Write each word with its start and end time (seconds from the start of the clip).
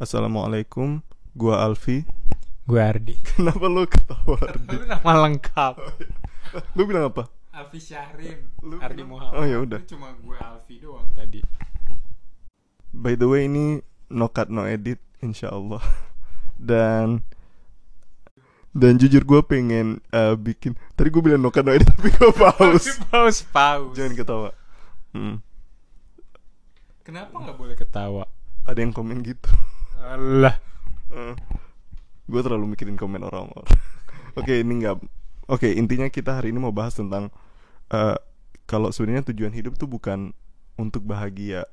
Assalamualaikum, 0.00 1.04
gua 1.36 1.60
Alfi. 1.60 2.08
Gue 2.64 2.80
Ardi. 2.80 3.12
Kenapa 3.36 3.68
lu 3.68 3.84
ketawa 3.84 4.40
Ardi? 4.40 4.64
Lu 4.70 4.88
nama 4.88 5.12
lengkap. 5.28 5.74
Lu 6.72 6.88
bilang 6.88 7.12
apa? 7.12 7.28
Alfi 7.52 7.76
Syahrin. 7.76 8.48
Lu 8.62 8.80
Ardi 8.80 8.96
bilang- 8.96 9.12
Muhammad. 9.12 9.36
Oh, 9.36 9.44
ya 9.44 9.58
udah. 9.58 9.80
Cuma 9.84 10.16
gue 10.16 10.36
Alfi 10.38 10.80
doang 10.80 11.04
tadi. 11.12 11.44
By 12.90 13.12
the 13.12 13.28
way 13.28 13.44
ini 13.44 13.84
no 14.08 14.26
cut 14.26 14.48
no 14.48 14.64
edit 14.64 14.96
insyaallah. 15.20 15.84
Dan 16.56 17.20
dan 18.70 18.96
jujur 18.96 19.26
gue 19.26 19.40
pengen 19.42 20.00
eh, 20.08 20.32
bikin 20.32 20.78
tadi 20.94 21.10
gue 21.10 21.20
bilang 21.20 21.42
no 21.42 21.50
cut 21.50 21.60
no 21.60 21.74
edit 21.74 21.90
tapi 21.92 22.08
gue 22.08 22.30
pause. 22.30 23.02
Paus, 23.04 23.44
paus. 23.44 23.92
Jangan 23.92 24.14
ketawa. 24.14 24.48
Hmm, 25.10 25.44
Kenapa 27.02 27.36
nggak 27.36 27.58
boleh 27.58 27.74
ketawa? 27.74 28.24
ada 28.62 28.78
yang 28.78 28.94
komen 28.94 29.20
gitu. 29.20 29.50
Allah. 30.00 30.56
gue 32.30 32.40
terlalu 32.46 32.78
mikirin 32.78 32.94
komen 32.94 33.26
orang-orang. 33.26 33.66
Oke 34.38 34.62
ini 34.62 34.86
nggak. 34.86 34.96
Oke 35.50 35.74
intinya 35.74 36.06
kita 36.06 36.38
hari 36.38 36.54
ini 36.54 36.62
mau 36.62 36.70
bahas 36.70 36.94
tentang 36.94 37.34
eh, 37.90 38.16
kalau 38.70 38.94
sebenarnya 38.94 39.34
tujuan 39.34 39.50
hidup 39.50 39.74
tuh 39.74 39.90
bukan 39.90 40.30
untuk 40.78 41.02
bahagia. 41.04 41.66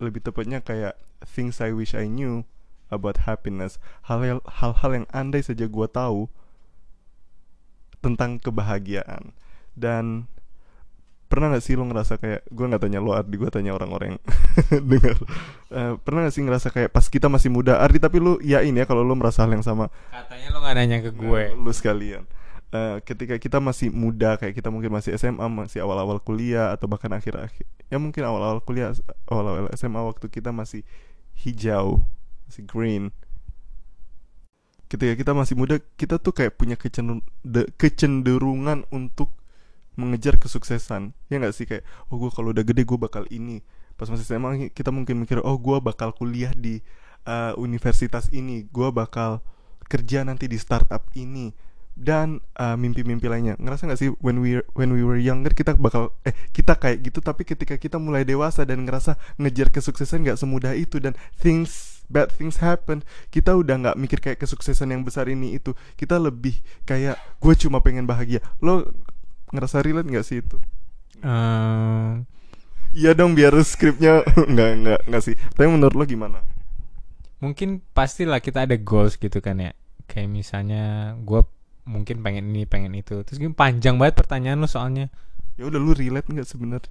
Lebih 0.00 0.24
tepatnya 0.24 0.64
kayak 0.64 0.96
things 1.28 1.60
I 1.60 1.76
wish 1.76 1.92
I 1.92 2.08
knew 2.08 2.48
about 2.88 3.28
happiness. 3.28 3.76
Hal 4.08 4.40
hal-hal 4.40 4.90
yang 4.96 5.06
andai 5.12 5.44
saja 5.44 5.68
gue 5.68 5.88
tahu 5.92 6.32
tentang 8.00 8.40
kebahagiaan. 8.40 9.36
Dan 9.76 10.26
pernah 11.30 11.54
gak 11.54 11.62
sih 11.62 11.78
lo 11.78 11.86
ngerasa 11.86 12.18
kayak 12.18 12.42
gue 12.50 12.66
nggak 12.66 12.82
tanya 12.82 12.98
lo 12.98 13.14
Ardi 13.14 13.38
gue 13.38 13.46
tanya 13.48 13.70
orang-orang 13.78 14.18
yang 14.18 14.22
dengar 14.90 15.16
Eh, 15.70 15.94
pernah 16.02 16.26
gak 16.26 16.34
sih 16.34 16.42
ngerasa 16.42 16.74
kayak 16.74 16.90
pas 16.90 17.06
kita 17.06 17.30
masih 17.30 17.54
muda 17.54 17.78
Ardi 17.78 18.02
tapi 18.02 18.18
lu 18.18 18.42
yain 18.42 18.74
ya 18.74 18.82
kalau 18.82 19.06
lo 19.06 19.14
merasa 19.14 19.46
hal 19.46 19.54
yang 19.54 19.62
sama? 19.62 19.86
Katanya 20.10 20.50
lo 20.50 20.58
nggak 20.58 20.74
nanya 20.74 20.98
ke 21.06 21.10
gue. 21.14 21.42
Nah, 21.54 21.62
lu 21.62 21.70
sekalian. 21.70 22.26
Eh, 22.70 22.96
ketika 23.06 23.38
kita 23.38 23.62
masih 23.62 23.94
muda 23.94 24.34
kayak 24.34 24.58
kita 24.58 24.70
mungkin 24.70 24.90
masih 24.90 25.14
SMA 25.14 25.42
masih 25.46 25.82
awal-awal 25.82 26.18
kuliah 26.18 26.70
atau 26.70 26.86
bahkan 26.86 27.10
akhir-akhir 27.10 27.66
ya 27.90 27.98
mungkin 27.98 28.22
awal-awal 28.22 28.62
kuliah 28.62 28.94
awal-awal 29.26 29.66
SMA 29.74 29.98
waktu 29.98 30.26
kita 30.30 30.50
masih 30.50 30.82
hijau 31.34 32.02
masih 32.46 32.62
green. 32.66 33.04
Ketika 34.90 35.14
kita 35.14 35.32
masih 35.34 35.54
muda 35.54 35.78
kita 35.94 36.18
tuh 36.18 36.34
kayak 36.34 36.58
punya 36.58 36.74
kecenderung- 36.74 37.26
de- 37.46 37.70
kecenderungan 37.78 38.86
untuk 38.90 39.30
mengejar 40.00 40.40
kesuksesan. 40.40 41.12
Ya 41.28 41.36
nggak 41.36 41.52
sih? 41.52 41.68
Kayak 41.68 41.84
oh 42.08 42.16
gue 42.16 42.30
kalau 42.32 42.56
udah 42.56 42.64
gede 42.64 42.88
gue 42.88 42.98
bakal 42.98 43.28
ini. 43.28 43.60
Pas 44.00 44.08
masih 44.08 44.24
SMA 44.24 44.72
kita 44.72 44.88
mungkin 44.88 45.20
mikir 45.20 45.44
oh 45.44 45.56
gue 45.60 45.76
bakal 45.84 46.16
kuliah 46.16 46.56
di 46.56 46.80
eh, 47.28 47.52
universitas 47.60 48.32
ini. 48.32 48.64
Gue 48.72 48.88
bakal 48.88 49.44
kerja 49.92 50.24
nanti 50.24 50.48
di 50.48 50.56
startup 50.56 51.04
ini. 51.12 51.52
Dan 51.92 52.40
eh, 52.56 52.76
mimpi-mimpi 52.80 53.28
lainnya. 53.28 53.60
Ngerasa 53.60 53.84
nggak 53.84 54.00
sih 54.00 54.08
when 54.24 54.40
we 54.40 54.64
when 54.72 54.88
we 54.96 55.04
were 55.04 55.20
younger 55.20 55.52
kita 55.52 55.76
bakal 55.76 56.16
eh 56.24 56.32
kita 56.56 56.80
kayak 56.80 57.04
gitu 57.04 57.20
tapi 57.20 57.44
ketika 57.44 57.76
kita 57.76 58.00
mulai 58.00 58.24
dewasa 58.24 58.64
dan 58.64 58.88
ngerasa 58.88 59.20
ngejar 59.36 59.68
kesuksesan 59.68 60.24
nggak 60.24 60.40
semudah 60.40 60.72
itu 60.72 60.96
dan 60.96 61.12
things 61.36 62.00
bad 62.10 62.26
things 62.34 62.58
happen 62.58 63.06
kita 63.30 63.54
udah 63.54 63.78
nggak 63.78 63.96
mikir 63.96 64.18
kayak 64.18 64.42
kesuksesan 64.42 64.90
yang 64.90 65.06
besar 65.06 65.30
ini 65.30 65.56
itu. 65.56 65.76
Kita 65.94 66.18
lebih 66.18 66.58
kayak 66.84 67.16
gue 67.38 67.54
cuma 67.54 67.78
pengen 67.84 68.04
bahagia. 68.04 68.42
Lo 68.58 68.90
ngerasa 69.50 69.82
relate 69.82 70.08
nggak 70.08 70.26
sih 70.26 70.40
itu 70.40 70.56
Ehm, 71.20 72.24
Iya 72.90 73.12
dong 73.12 73.36
biar 73.36 73.52
skripnya 73.62 74.24
nggak 74.52 74.70
nggak 74.82 75.00
nggak 75.06 75.22
sih. 75.22 75.36
Tapi 75.36 75.68
menurut 75.68 75.94
lo 75.94 76.04
gimana? 76.04 76.40
mungkin 77.40 77.80
pastilah 77.96 78.36
kita 78.40 78.68
ada 78.68 78.76
goals 78.76 79.16
gitu 79.16 79.40
kan 79.40 79.56
ya. 79.60 79.72
Kayak 80.04 80.28
misalnya 80.28 81.14
gue 81.20 81.40
mungkin 81.84 82.20
pengen 82.20 82.52
ini 82.52 82.64
pengen 82.64 82.92
itu. 82.92 83.20
Terus 83.24 83.36
gini 83.36 83.52
panjang 83.52 83.96
banget 83.96 84.16
pertanyaan 84.16 84.60
lo 84.60 84.68
soalnya. 84.68 85.08
Ya 85.56 85.68
udah 85.68 85.76
lu 85.76 85.92
relate 85.92 86.28
nggak 86.28 86.48
sebenarnya? 86.48 86.90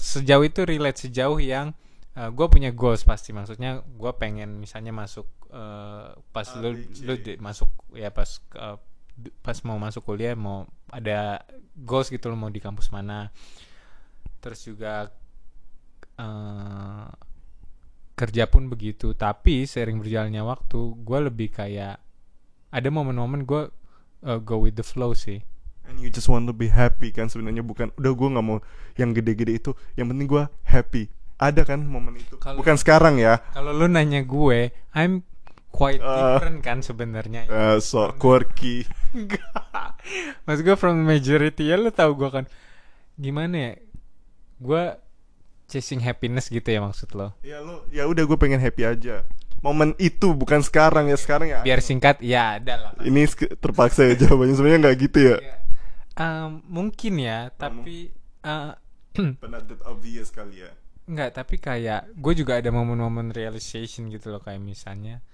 sejauh 0.00 0.42
itu 0.42 0.64
relate 0.64 1.06
sejauh 1.06 1.36
yang 1.36 1.76
gue 2.14 2.46
punya 2.46 2.70
goals 2.70 3.02
pasti 3.02 3.34
maksudnya 3.34 3.82
gue 3.84 4.12
pengen 4.16 4.56
misalnya 4.56 4.94
masuk 4.94 5.26
eh, 5.50 6.06
pas 6.30 6.46
A, 6.46 6.60
lu 6.62 6.70
B, 6.72 6.78
C. 6.94 6.98
lu 7.04 7.14
di- 7.18 7.38
masuk 7.38 7.68
ya 7.92 8.08
pas 8.08 8.38
eh, 8.54 8.76
d- 8.78 8.93
pas 9.40 9.54
mau 9.62 9.78
masuk 9.78 10.02
kuliah 10.04 10.34
mau 10.34 10.66
ada 10.90 11.42
goals 11.76 12.10
gitu 12.10 12.26
lo 12.26 12.34
mau 12.34 12.50
di 12.50 12.58
kampus 12.58 12.90
mana 12.90 13.30
terus 14.38 14.66
juga 14.66 15.10
eh, 16.18 17.06
kerja 18.14 18.46
pun 18.46 18.70
begitu 18.70 19.14
tapi 19.14 19.66
sering 19.66 19.98
berjalannya 19.98 20.42
waktu 20.42 20.78
gue 21.02 21.18
lebih 21.30 21.50
kayak 21.50 21.98
ada 22.70 22.88
momen-momen 22.90 23.42
gue 23.42 23.70
eh, 24.22 24.38
go 24.42 24.62
with 24.62 24.74
the 24.74 24.86
flow 24.86 25.14
sih 25.14 25.42
And 25.84 26.00
you 26.00 26.08
just 26.08 26.32
want 26.32 26.48
to 26.48 26.56
be 26.56 26.72
happy 26.72 27.12
kan 27.12 27.28
sebenarnya 27.28 27.60
bukan 27.60 27.92
udah 28.00 28.12
gue 28.16 28.28
nggak 28.32 28.40
mau 28.48 28.56
yang 28.96 29.12
gede-gede 29.12 29.60
itu. 29.60 29.76
Yang 30.00 30.06
penting 30.16 30.28
gue 30.32 30.44
happy. 30.64 31.12
Ada 31.36 31.60
kan 31.60 31.84
momen 31.84 32.16
itu? 32.16 32.40
Kalau- 32.40 32.56
Bukan 32.56 32.80
sekarang 32.80 33.20
ya. 33.20 33.44
Kalau 33.52 33.68
lu 33.76 33.84
nanya 33.84 34.24
gue, 34.24 34.72
I'm 34.96 35.20
quite 35.74 35.98
Ah. 35.98 36.38
different 36.38 36.62
kan 36.62 36.78
sebenarnya. 36.80 37.50
Eh, 37.50 37.76
so 37.82 38.14
quirky. 38.14 38.86
Enggak. 39.18 39.98
Mas 40.46 40.62
gue 40.62 40.78
from 40.78 41.02
majority 41.02 41.66
ya 41.66 41.74
lu 41.74 41.90
tahu 41.90 42.14
gue 42.14 42.30
kan 42.30 42.44
gimana 43.18 43.54
ya? 43.58 43.72
Gue 44.62 44.94
chasing 45.66 45.98
happiness 45.98 46.46
gitu 46.46 46.70
ya 46.70 46.78
maksud 46.78 47.10
lo. 47.18 47.34
ya 47.42 47.58
lo 47.58 47.82
ya 47.90 48.06
udah 48.06 48.22
gue 48.22 48.38
pengen 48.38 48.62
happy 48.62 48.86
aja. 48.86 49.26
Momen 49.64 49.96
itu 49.96 50.30
bukan 50.36 50.60
sekarang 50.60 51.08
ya 51.10 51.16
sekarang 51.16 51.48
ya. 51.50 51.60
Biar 51.64 51.80
singkat 51.80 52.20
ya 52.20 52.60
ada 52.62 52.74
lah. 52.78 52.90
Ini 53.00 53.26
terpaksa 53.58 54.04
ya 54.06 54.14
jawabannya 54.14 54.54
sebenarnya 54.54 54.80
nggak 54.86 54.96
gitu 55.08 55.18
ya. 55.24 55.36
Um, 56.14 56.62
mungkin 56.70 57.18
ya, 57.18 57.50
tapi 57.50 58.12
uh, 58.46 58.76
obvious 59.90 60.30
kali 60.30 60.62
ya. 60.62 60.70
Enggak, 61.08 61.34
tapi 61.34 61.56
kayak 61.58 62.12
gue 62.12 62.32
juga 62.36 62.60
ada 62.60 62.68
momen-momen 62.68 63.32
realization 63.32 64.12
gitu 64.12 64.30
loh 64.30 64.38
kayak 64.38 64.60
misalnya 64.60 65.24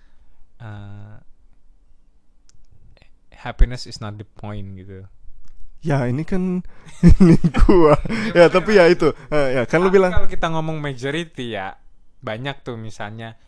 uh, 0.61 1.19
happiness 3.33 3.89
is 3.89 3.99
not 3.99 4.21
the 4.21 4.29
point 4.39 4.77
gitu. 4.77 5.09
Ya 5.81 6.05
ini 6.05 6.29
kan 6.29 6.61
ini 7.21 7.41
gua. 7.65 7.97
ya 8.37 8.53
tapi 8.53 8.77
ya 8.77 8.85
itu. 8.93 9.17
Eh, 9.33 9.61
ya 9.61 9.63
kan 9.65 9.81
lu 9.81 9.89
bilang 9.89 10.13
kalau 10.13 10.29
kita 10.29 10.53
ngomong 10.53 10.77
majority 10.77 11.57
ya 11.57 11.81
banyak 12.21 12.61
tuh 12.61 12.77
misalnya 12.77 13.41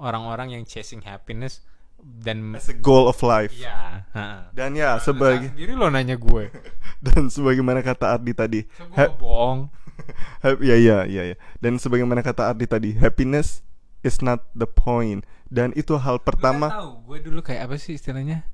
orang-orang 0.00 0.56
yang 0.56 0.64
chasing 0.64 1.04
happiness 1.04 1.60
dan 2.04 2.52
as 2.52 2.68
a 2.68 2.76
goal 2.76 3.08
of 3.08 3.16
life. 3.24 3.52
ya 3.56 4.04
heeh. 4.12 4.40
Dan 4.52 4.76
ya 4.76 5.00
sebagai 5.00 5.52
sendiri 5.52 5.72
lo 5.72 5.88
nanya 5.88 6.20
gue 6.20 6.52
dan 7.04 7.32
sebagaimana 7.32 7.80
kata 7.80 8.16
Ardi 8.16 8.32
tadi, 8.36 8.60
so, 8.76 9.08
bohong 9.16 9.72
ya 10.68 10.76
ya 10.76 11.08
ya 11.08 11.22
ya. 11.32 11.36
Dan 11.60 11.80
sebagaimana 11.80 12.20
kata 12.20 12.52
Ardi 12.52 12.68
tadi, 12.68 12.90
happiness 12.96 13.63
is 14.04 14.20
not 14.20 14.44
the 14.52 14.68
point. 14.68 15.24
Dan 15.48 15.72
itu 15.72 15.96
hal 15.96 16.18
kan 16.18 16.26
pertama. 16.26 16.66
tahu 16.68 16.90
gue 17.06 17.18
dulu 17.24 17.40
kayak 17.40 17.64
apa 17.64 17.76
sih 17.76 17.94
istilahnya 17.94 18.44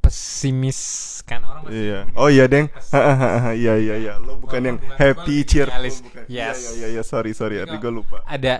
pesimis 0.00 0.80
kan 1.22 1.40
orang 1.40 1.62
masih 1.64 1.78
Iya. 1.78 1.98
Oh 2.14 2.28
iya, 2.28 2.44
Deng. 2.46 2.66
Iya 3.54 3.74
iya 3.76 3.94
iya. 3.98 4.12
Lo 4.16 4.36
bukan 4.36 4.58
Oh, 4.58 4.66
yang 4.66 4.76
bukan. 4.78 4.96
happy 4.96 5.36
Gua 5.36 5.46
cheerful. 5.46 5.74
idealis. 5.78 5.96
bukan. 6.00 6.24
Yes. 6.26 6.58
Iya 6.58 6.70
iya 6.74 6.88
iya, 6.90 7.02
sorry 7.02 7.32
sorry 7.32 7.58
Ardi 7.58 7.70
Enggak. 7.72 7.82
gue 7.82 7.92
lupa. 7.94 8.18
ada 8.24 8.54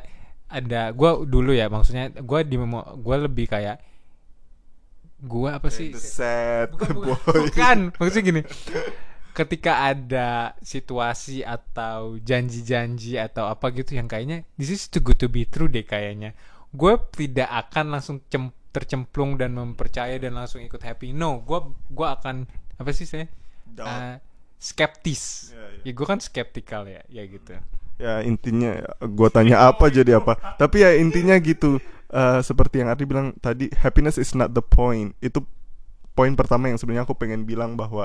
ada 0.47 0.83
gue 0.91 1.11
dulu 1.25 1.51
ya 1.51 1.67
maksudnya 1.67 2.11
gue 2.11 2.41
di 2.43 2.57
gue 2.99 3.17
lebih 3.19 3.47
kayak 3.49 3.81
gue 5.19 5.49
apa 5.49 5.69
sih 5.69 5.91
The 5.91 6.03
sad 6.03 6.69
bukan, 6.73 6.93
bukan, 6.93 7.09
boy. 7.09 7.41
bukan. 7.49 7.79
maksudnya 7.95 8.23
gini 8.23 8.41
ketika 9.33 9.89
ada 9.93 10.53
situasi 10.61 11.41
atau 11.41 12.21
janji-janji 12.21 13.17
atau 13.17 13.49
apa 13.49 13.73
gitu 13.73 13.97
yang 13.97 14.07
kayaknya 14.07 14.45
this 14.61 14.69
is 14.69 14.89
too 14.89 15.01
good 15.01 15.17
to 15.17 15.29
be 15.29 15.49
true 15.49 15.69
deh 15.69 15.85
kayaknya. 15.85 16.37
Gue 16.73 16.97
tidak 17.17 17.49
akan 17.49 17.97
langsung 17.97 18.21
cem- 18.33 18.55
tercemplung 18.73 19.37
dan 19.37 19.53
mempercaya 19.53 20.17
dan 20.17 20.37
langsung 20.37 20.61
ikut 20.65 20.81
happy. 20.81 21.17
No 21.17 21.41
gue 21.45 21.59
gue 21.93 22.09
akan 22.09 22.45
apa 22.77 22.91
sih 22.93 23.09
saya. 23.09 23.29
Uh, 23.73 24.21
skeptis. 24.61 25.51
Iya, 25.51 25.65
iya. 25.81 25.83
ya 25.89 25.93
gue 25.97 26.07
kan 26.07 26.21
skeptikal 26.21 26.85
ya 26.87 27.03
ya 27.09 27.23
gitu. 27.25 27.57
Ya 27.97 28.21
intinya 28.25 28.85
gue 29.01 29.29
tanya 29.33 29.69
apa 29.69 29.89
jadi 29.89 30.21
apa. 30.21 30.37
Tapi 30.61 30.85
ya 30.85 30.93
intinya 30.97 31.37
gitu. 31.41 31.81
Eh, 32.13 32.41
seperti 32.45 32.85
yang 32.85 32.93
Ardi 32.93 33.09
bilang 33.09 33.33
tadi 33.41 33.73
happiness 33.73 34.21
is 34.21 34.37
not 34.37 34.53
the 34.53 34.61
point. 34.61 35.17
Itu 35.25 35.49
poin 36.13 36.37
pertama 36.37 36.69
yang 36.69 36.77
sebenarnya 36.77 37.09
aku 37.09 37.17
pengen 37.17 37.49
bilang 37.49 37.73
bahwa 37.73 38.05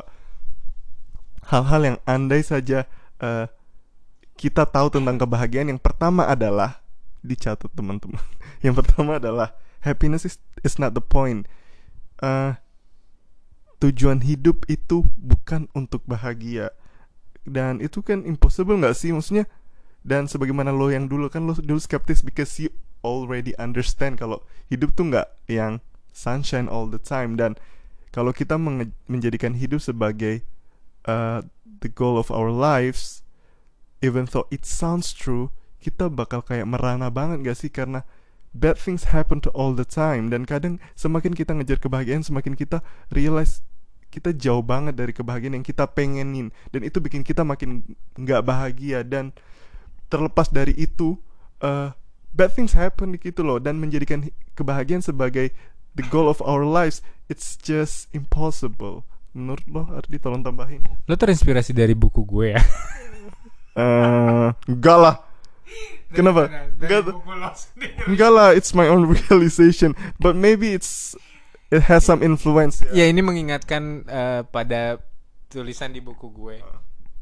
hal-hal 1.47 1.81
yang 1.83 1.97
andai 2.03 2.43
saja 2.43 2.83
eh, 3.23 3.45
kita 4.37 4.67
tahu 4.69 4.93
tentang 4.93 5.17
kebahagiaan 5.17 5.71
yang 5.73 5.81
pertama 5.81 6.27
adalah 6.27 6.83
dicatat 7.25 7.73
teman-teman. 7.73 8.21
Yang 8.65 8.85
pertama 8.85 9.17
adalah 9.21 9.53
happiness 9.81 10.25
is, 10.25 10.37
is 10.61 10.77
not 10.77 10.93
the 10.93 11.01
point. 11.01 11.49
Eh, 12.21 12.53
tujuan 13.81 14.25
hidup 14.25 14.65
itu 14.69 15.05
bukan 15.17 15.69
untuk 15.73 16.05
bahagia. 16.05 16.73
Dan 17.45 17.81
itu 17.81 18.01
kan 18.01 18.25
impossible 18.25 18.77
nggak 18.77 18.97
sih? 18.97 19.13
Maksudnya 19.13 19.45
dan 20.05 20.29
sebagaimana 20.29 20.71
lo 20.71 20.87
yang 20.89 21.09
dulu 21.09 21.27
kan 21.27 21.45
lo 21.45 21.57
dulu 21.57 21.77
skeptis 21.81 22.23
because 22.23 22.57
you 22.61 22.71
already 23.03 23.51
understand 23.59 24.15
kalau 24.17 24.39
hidup 24.71 24.95
tuh 24.95 25.09
nggak 25.09 25.27
yang 25.49 25.81
sunshine 26.13 26.65
all 26.69 26.89
the 26.89 27.01
time. 27.01 27.37
Dan 27.37 27.57
kalau 28.09 28.33
kita 28.33 28.57
menjadikan 29.09 29.53
hidup 29.57 29.81
sebagai 29.81 30.41
uh, 31.07 31.41
the 31.63 31.89
goal 31.89 32.19
of 32.19 32.29
our 32.29 32.51
lives 32.51 33.25
even 34.03 34.29
though 34.29 34.45
it 34.53 34.67
sounds 34.67 35.15
true 35.15 35.49
kita 35.81 36.09
bakal 36.11 36.43
kayak 36.43 36.67
merana 36.67 37.07
banget 37.07 37.47
gak 37.47 37.57
sih? 37.57 37.71
Karena 37.71 38.03
bad 38.51 38.75
things 38.75 39.13
happen 39.13 39.39
to 39.39 39.49
all 39.55 39.71
the 39.71 39.87
time. 39.87 40.27
Dan 40.27 40.43
kadang 40.43 40.83
semakin 40.97 41.31
kita 41.31 41.55
ngejar 41.55 41.79
kebahagiaan 41.79 42.25
semakin 42.25 42.57
kita 42.57 42.83
realize 43.13 43.63
kita 44.11 44.33
jauh 44.33 44.63
banget 44.63 44.99
dari 44.99 45.15
kebahagiaan 45.15 45.61
yang 45.61 45.65
kita 45.65 45.87
pengenin. 45.87 46.51
Dan 46.73 46.83
itu 46.83 46.99
bikin 46.99 47.23
kita 47.23 47.47
makin 47.47 47.85
nggak 48.19 48.41
bahagia. 48.43 49.05
Dan 49.07 49.31
terlepas 50.11 50.51
dari 50.51 50.75
itu 50.75 51.15
uh, 51.63 51.95
bad 52.35 52.51
things 52.51 52.75
happen 52.75 53.15
gitu 53.15 53.45
loh. 53.45 53.61
Dan 53.61 53.79
menjadikan 53.79 54.27
kebahagiaan 54.57 55.05
sebagai 55.05 55.53
the 55.97 56.05
goal 56.13 56.29
of 56.29 56.37
our 56.45 56.61
lives 56.61 57.01
it's 57.25 57.57
just 57.57 58.05
impossible 58.13 59.01
menurut 59.37 59.65
lo 59.69 59.85
Ardi 59.93 60.17
tolong 60.17 60.41
tambahin 60.41 60.81
Lo 61.05 61.13
terinspirasi 61.13 61.71
dari 61.71 61.93
buku 61.93 62.25
gue 62.25 62.57
ya? 62.57 62.61
eh 63.77 64.47
enggak 64.65 64.97
lah 64.97 65.15
kenapa 66.09 66.49
enggak 66.81 67.13
enggak 68.09 68.31
lah 68.33 68.49
it's 68.57 68.73
my 68.73 68.89
own 68.89 69.05
realization 69.13 69.93
but 70.17 70.33
maybe 70.33 70.73
it's 70.73 71.13
it 71.69 71.85
has 71.85 72.01
some 72.01 72.25
influence 72.25 72.81
Ya 72.89 73.05
ini 73.05 73.21
mengingatkan 73.21 74.01
eh, 74.09 74.41
pada 74.49 74.97
tulisan 75.47 75.95
di 75.95 76.03
buku 76.03 76.27
gue. 76.31 76.59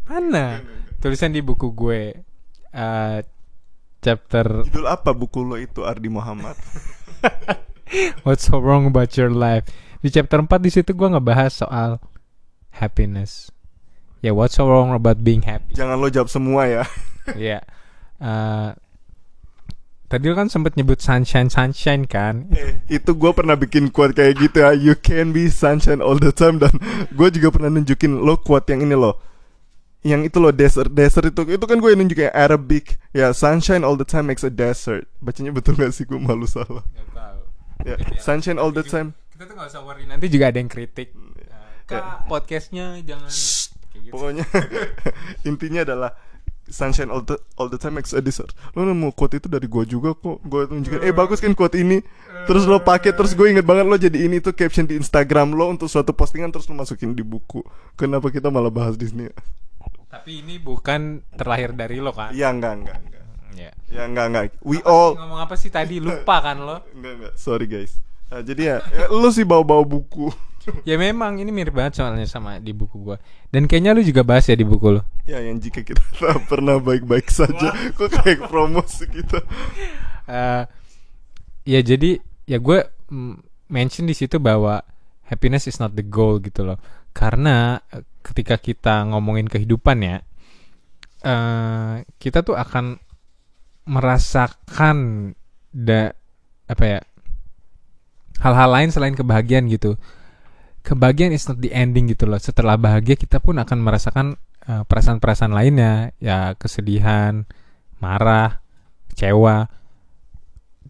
Mana? 0.06 0.62
Tulisan 0.98 1.34
di 1.34 1.42
buku 1.42 1.74
gue. 1.74 2.14
eh, 2.72 3.20
chapter 4.00 4.46
judul 4.70 4.86
apa 4.86 5.18
buku 5.18 5.42
lo 5.42 5.58
itu 5.58 5.82
Ardi 5.82 6.14
Muhammad 6.14 6.54
What's 8.26 8.46
so 8.46 8.62
wrong 8.62 8.86
about 8.86 9.18
your 9.18 9.34
life? 9.34 9.66
Di 10.06 10.13
chapter 10.13 10.38
4 10.38 10.62
di 10.62 10.69
situ 10.69 10.94
gue 10.94 11.10
ngebahas 11.10 11.66
soal 11.66 11.98
happiness. 12.78 13.50
Ya, 14.22 14.38
what's 14.38 14.54
so 14.54 14.69
wrong 14.69 14.94
about 14.94 15.25
being 15.25 15.42
happy? 15.42 15.74
jangan 15.74 15.98
lo 15.98 16.13
jawab 16.13 16.30
semua 16.30 16.69
ya. 16.69 16.86
Ya. 17.34 17.66
Eh, 18.22 18.69
tadi 20.06 20.30
lo 20.30 20.38
kan 20.38 20.46
sempet 20.46 20.78
nyebut 20.78 21.02
sunshine 21.02 21.50
sunshine 21.50 22.06
kan? 22.06 22.54
Eh, 22.54 22.86
itu 23.02 23.18
gue 23.18 23.31
pernah 23.34 23.57
bikin 23.57 23.90
quote 23.90 24.13
kayak 24.13 24.38
gitu 24.46 24.62
ya. 24.62 24.78
You 24.78 24.94
can 24.94 25.34
be 25.34 25.50
sunshine 25.50 26.06
all 26.06 26.22
the 26.22 26.30
time. 26.30 26.62
Dan 26.62 26.78
gue 27.10 27.28
juga 27.34 27.50
pernah 27.57 27.74
nunjukin 27.74 28.22
lo 28.22 28.38
quote 28.38 28.78
yang 28.78 28.86
ini 28.86 28.94
lo. 28.94 29.18
Yang 30.06 30.30
itu 30.30 30.38
lo 30.38 30.54
desert 30.54 30.94
Desert 30.94 31.34
itu. 31.34 31.57
Itu 31.57 31.66
kan 31.66 31.81
gue 31.81 31.90
yang 31.90 32.06
nunjukin 32.06 32.30
Arabic. 32.30 33.02
Ya 33.10 33.34
sunshine 33.34 33.81
all 33.81 33.98
the 33.98 34.06
time 34.06 34.30
makes 34.30 34.46
a 34.46 34.54
desert. 34.54 35.10
Bacanya 35.18 35.50
betul 35.50 35.74
gak 35.74 35.98
sih? 35.98 36.06
Gue 36.06 36.22
malu 36.22 36.46
salah. 36.46 36.86
Ya, 37.81 37.98
Sunshine 38.22 38.62
all 38.62 38.69
the 38.69 38.86
time 38.86 39.18
Kita 39.36 39.44
tuh 39.46 39.56
gak 39.60 39.68
usah 39.68 39.84
worry 39.84 40.08
nanti 40.08 40.32
juga 40.32 40.48
ada 40.48 40.58
yang 40.58 40.72
kritik. 40.72 41.12
Eh, 41.12 41.44
Ya. 41.86 42.02
Kak, 42.02 42.26
podcastnya 42.26 42.98
jangan 43.06 43.30
gitu. 43.30 44.10
Pokoknya 44.10 44.42
Intinya 45.52 45.86
adalah 45.86 46.18
Sunshine 46.66 47.14
all 47.14 47.22
the, 47.22 47.38
all 47.62 47.70
the 47.70 47.78
time 47.78 47.94
makes 47.94 48.10
a 48.10 48.26
desert 48.26 48.58
Lo 48.74 48.82
nemu 48.82 49.14
quote 49.14 49.38
itu 49.38 49.46
dari 49.46 49.70
gue 49.70 49.86
juga 49.86 50.18
kok 50.18 50.42
Gue 50.42 50.66
tunjukin 50.66 51.06
Eh 51.06 51.14
bagus 51.14 51.38
kan 51.38 51.54
quote 51.54 51.78
ini 51.78 52.02
Terus 52.50 52.66
lo 52.66 52.82
pakai 52.82 53.14
Terus 53.14 53.38
gue 53.38 53.54
inget 53.54 53.62
banget 53.62 53.86
lo 53.86 53.94
jadi 54.02 54.18
ini 54.18 54.42
tuh 54.42 54.58
caption 54.58 54.90
di 54.90 54.98
Instagram 54.98 55.54
lo 55.54 55.70
Untuk 55.70 55.86
suatu 55.86 56.10
postingan 56.10 56.50
Terus 56.50 56.66
lo 56.66 56.74
masukin 56.74 57.14
di 57.14 57.22
buku 57.22 57.62
Kenapa 57.94 58.34
kita 58.34 58.50
malah 58.50 58.74
bahas 58.74 58.98
Disney 58.98 59.30
Tapi 60.10 60.42
ini 60.42 60.58
bukan 60.58 61.22
terlahir 61.38 61.78
dari 61.78 62.02
lo 62.02 62.18
kan? 62.18 62.34
Ya 62.34 62.50
enggak 62.50 62.81
enggak 62.81 62.98
enggak 62.98 63.22
Ya. 63.54 63.70
Ya 63.94 64.10
enggak 64.10 64.26
enggak 64.34 64.44
We 64.66 64.81
Apa 64.81 64.90
all 64.90 65.10
sih, 65.14 65.20
ngomong 65.22 65.40
apa 65.40 65.56
sih 65.56 65.70
tadi 65.70 66.02
lupa 66.02 66.42
kan 66.42 66.66
lo? 66.66 66.81
Enggak 66.98 67.14
enggak 67.22 67.34
Sorry 67.38 67.70
guys 67.70 67.94
Nah, 68.31 68.42
jadi 68.42 68.62
ya, 68.62 68.77
ya 68.89 69.06
lo 69.13 69.30
sih 69.30 69.45
bawa-bawa 69.45 69.86
buku 69.86 70.33
Ya 70.81 70.98
memang 70.98 71.38
ini 71.38 71.54
mirip 71.54 71.77
banget 71.77 72.01
soalnya 72.01 72.25
sama 72.25 72.57
di 72.57 72.74
buku 72.74 72.98
gua. 72.98 73.18
Dan 73.54 73.69
kayaknya 73.69 73.94
lu 73.94 74.01
juga 74.01 74.25
bahas 74.25 74.50
ya 74.50 74.57
di 74.57 74.66
buku 74.66 74.98
lo. 74.98 75.06
Ya 75.30 75.38
yang 75.38 75.62
jika 75.62 75.86
kita 75.86 76.01
tak 76.22 76.42
pernah 76.50 76.81
baik-baik 76.81 77.30
saja 77.30 77.74
Kok 77.98 78.10
kayak 78.22 78.50
promosi 78.50 79.06
kita 79.06 79.42
Eh, 80.25 80.63
ya 81.69 81.80
jadi 81.86 82.18
ya 82.50 82.57
gue 82.57 82.81
mention 83.69 84.10
di 84.10 84.18
situ 84.18 84.42
bahwa 84.42 84.81
happiness 85.30 85.69
is 85.69 85.78
not 85.78 85.94
the 85.94 86.01
goal 86.01 86.42
gitu 86.42 86.66
loh. 86.66 86.81
Karena 87.13 87.78
eh, 87.94 88.01
ketika 88.25 88.57
kita 88.57 89.06
ngomongin 89.06 89.45
kehidupan 89.45 90.01
ya, 90.01 90.18
eh 91.21 91.95
kita 92.18 92.42
tuh 92.42 92.57
akan 92.57 92.98
merasakan 93.86 95.30
da 95.69 96.10
apa 96.66 96.83
ya 96.89 97.00
hal-hal 98.45 98.69
lain 98.69 98.89
selain 98.94 99.18
kebahagiaan 99.18 99.65
gitu. 99.74 99.97
Kebahagiaan 100.86 101.33
is 101.33 101.50
not 101.50 101.57
the 101.57 101.74
ending 101.74 102.06
gitu 102.13 102.30
loh. 102.30 102.38
Setelah 102.38 102.77
bahagia 102.77 103.18
kita 103.18 103.42
pun 103.42 103.57
akan 103.57 103.81
merasakan 103.81 104.38
eh, 104.69 104.86
perasaan-perasaan 104.86 105.50
lainnya, 105.50 106.13
ya 106.21 106.53
kesedihan, 106.53 107.50
marah, 107.97 108.62
kecewa 109.09 109.65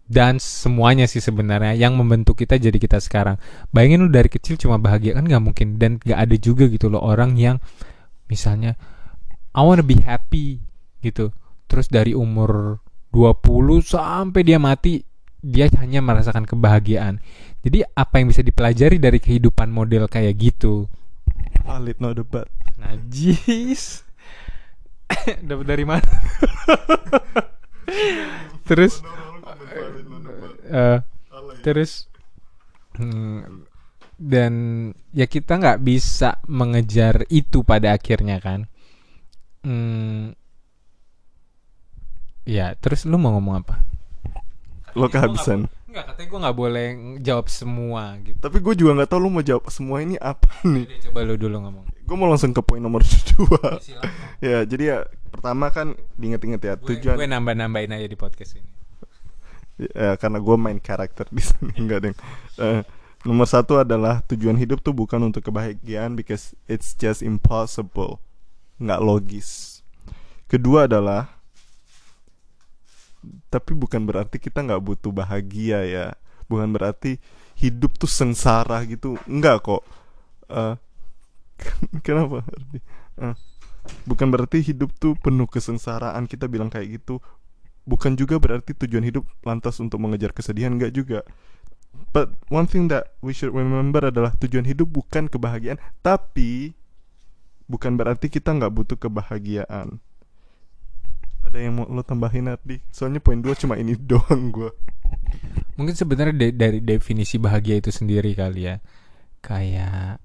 dan 0.05 0.37
semuanya 0.37 1.09
sih 1.09 1.17
sebenarnya 1.17 1.73
yang 1.73 1.97
membentuk 1.97 2.37
kita 2.37 2.61
jadi 2.61 2.77
kita 2.77 3.01
sekarang. 3.01 3.41
Bayangin 3.73 4.05
lu 4.05 4.09
dari 4.13 4.29
kecil 4.29 4.57
cuma 4.61 4.77
bahagia 4.77 5.17
kan 5.17 5.25
nggak 5.25 5.41
mungkin 5.41 5.81
dan 5.81 5.97
nggak 5.97 6.19
ada 6.19 6.35
juga 6.37 6.69
gitu 6.69 6.93
loh 6.93 7.01
orang 7.01 7.33
yang 7.39 7.57
misalnya 8.29 8.77
I 9.57 9.61
wanna 9.65 9.81
be 9.81 9.97
happy 9.97 10.61
gitu. 11.01 11.33
Terus 11.65 11.89
dari 11.89 12.13
umur 12.13 12.81
20 13.09 13.81
sampai 13.81 14.41
dia 14.45 14.61
mati 14.61 15.01
dia 15.45 15.69
hanya 15.77 16.01
merasakan 16.01 16.49
kebahagiaan. 16.49 17.21
Jadi 17.61 17.85
apa 17.93 18.17
yang 18.17 18.33
bisa 18.33 18.41
dipelajari 18.41 18.97
dari 18.97 19.21
kehidupan 19.21 19.69
model 19.69 20.09
kayak 20.09 20.33
gitu? 20.41 20.89
Valid 21.65 21.97
no 22.01 22.17
debat 22.17 22.49
Najis. 22.81 24.01
Dapat 25.47 25.65
dari 25.65 25.85
mana? 25.85 26.05
Terus 28.69 29.05
eh, 30.65 30.99
terus 31.61 32.09
hmm, 32.97 33.61
dan 34.17 34.53
ya 35.13 35.29
kita 35.29 35.61
nggak 35.61 35.85
bisa 35.85 36.41
mengejar 36.49 37.29
itu 37.29 37.61
pada 37.61 37.93
akhirnya 37.93 38.41
kan. 38.41 38.65
Hmm, 39.61 40.33
ya 42.45 42.73
terus 42.81 43.05
lu 43.05 43.21
mau 43.21 43.37
ngomong 43.37 43.55
apa? 43.61 43.85
Lo 44.95 45.07
kehabisan 45.07 45.67
Enggak, 45.85 46.11
katanya 46.11 46.27
gue 46.27 46.39
nggak 46.43 46.57
boleh 46.59 46.87
jawab 47.23 47.47
semua 47.47 48.03
gitu. 48.19 48.35
Tapi 48.35 48.57
gue 48.59 48.73
juga 48.75 48.91
nggak 48.99 49.09
tahu 49.09 49.19
lo 49.21 49.29
mau 49.29 49.39
jawab 49.39 49.63
semua 49.69 50.03
ini 50.03 50.19
apa 50.19 50.51
nih 50.63 50.83
Jadi 50.83 51.07
coba 51.07 51.19
lu 51.23 51.35
dulu 51.39 51.57
ngomong. 51.63 51.85
Gue 52.03 52.15
mau 52.15 52.27
langsung 52.27 52.51
ke 52.51 52.59
poin 52.59 52.83
nomor 52.83 52.99
dua 53.31 53.79
Silakan. 53.79 54.11
Ya 54.43 54.67
jadi 54.67 54.83
ya 54.83 54.97
Pertama 55.31 55.71
kan 55.71 55.95
Diinget-inget 56.15 56.61
ya 56.61 56.73
Gue 56.75 56.99
Tujuan 56.99 57.15
gue 57.15 57.27
nambah-nambahin 57.27 57.91
aja 57.91 58.07
di 58.07 58.15
podcast 58.15 58.59
ini. 58.59 58.67
ya, 59.87 60.15
Karena 60.15 60.39
gue 60.39 60.55
main 60.55 60.79
karakter 60.79 61.31
di 61.31 61.39
sini 61.39 61.71
Enggak 61.79 61.99
deng 62.03 62.15
Eh, 62.55 62.83
Nomor 63.23 63.47
satu 63.47 63.79
adalah 63.79 64.19
Tujuan 64.27 64.55
hidup 64.55 64.79
tuh 64.79 64.91
bukan 64.91 65.23
untuk 65.23 65.43
kebahagiaan 65.43 66.19
Because 66.19 66.51
it's 66.67 66.91
just 66.91 67.23
impossible 67.23 68.19
Nggak 68.77 68.99
logis 68.99 69.79
Kedua 70.45 70.91
adalah 70.91 71.39
Tapi 73.49 73.71
bukan 73.77 74.03
berarti 74.07 74.37
kita 74.41 74.61
nggak 74.65 74.81
butuh 74.83 75.11
bahagia 75.13 75.85
ya. 75.85 76.07
Bukan 76.49 76.71
berarti 76.75 77.17
Hidup 77.55 77.95
tuh 77.95 78.11
sengsara 78.11 78.83
gitu. 78.83 79.15
Enggak 79.31 79.63
kok. 79.63 79.81
Eh, 80.51 80.75
Kenapa? 82.05 82.43
Eh, 83.19 83.35
Bukan 84.03 84.33
berarti 84.33 84.65
hidup 84.65 84.97
tuh 84.97 85.13
penuh 85.13 85.45
kesengsaraan 85.45 86.25
Kita 86.25 86.49
bilang 86.51 86.67
kayak 86.67 86.99
gitu. 86.99 87.21
Bukan 87.85 88.17
juga 88.17 88.41
berarti 88.41 88.73
tujuan 88.73 89.05
hidup 89.05 89.23
lantas 89.45 89.77
untuk 89.77 90.01
mengejar 90.01 90.33
kesedihan 90.33 90.73
Enggak 90.73 90.91
juga. 90.91 91.21
But 92.11 92.35
one 92.51 92.67
thing 92.67 92.91
that 92.91 93.15
we 93.23 93.31
should 93.31 93.55
remember 93.55 94.03
adalah 94.03 94.35
Tujuan 94.35 94.67
hidup 94.67 94.91
bukan 94.91 95.31
kebahagiaan 95.31 95.79
Tapi 96.03 96.75
Bukan 97.71 97.95
berarti 97.95 98.27
kita 98.27 98.51
nggak 98.51 98.73
butuh 98.73 98.97
kebahagiaan 98.99 100.03
Ada 101.55 101.71
yang 101.71 101.79
mau 101.79 101.87
lo 101.87 102.03
tambahin 102.03 102.51
Ardi? 102.51 102.83
Soalnya 102.91 103.23
poin 103.23 103.39
dua 103.39 103.55
cuma 103.55 103.79
ini 103.79 103.95
doang 104.11 104.51
gue 104.51 104.75
Mungkin 105.79 105.95
sebenarnya 105.95 106.35
de- 106.35 106.51
dari 106.51 106.83
definisi 106.83 107.39
bahagia 107.39 107.79
itu 107.79 107.95
sendiri 107.95 108.35
kali 108.35 108.67
ya. 108.67 108.83
Kayak 109.39 110.19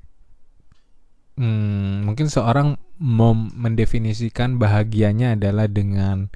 hmm, 1.38 2.02
mungkin 2.02 2.26
seorang 2.26 2.74
mau 2.98 3.30
mendefinisikan 3.30 4.58
bahagianya 4.58 5.38
adalah 5.38 5.70
dengan 5.70 6.34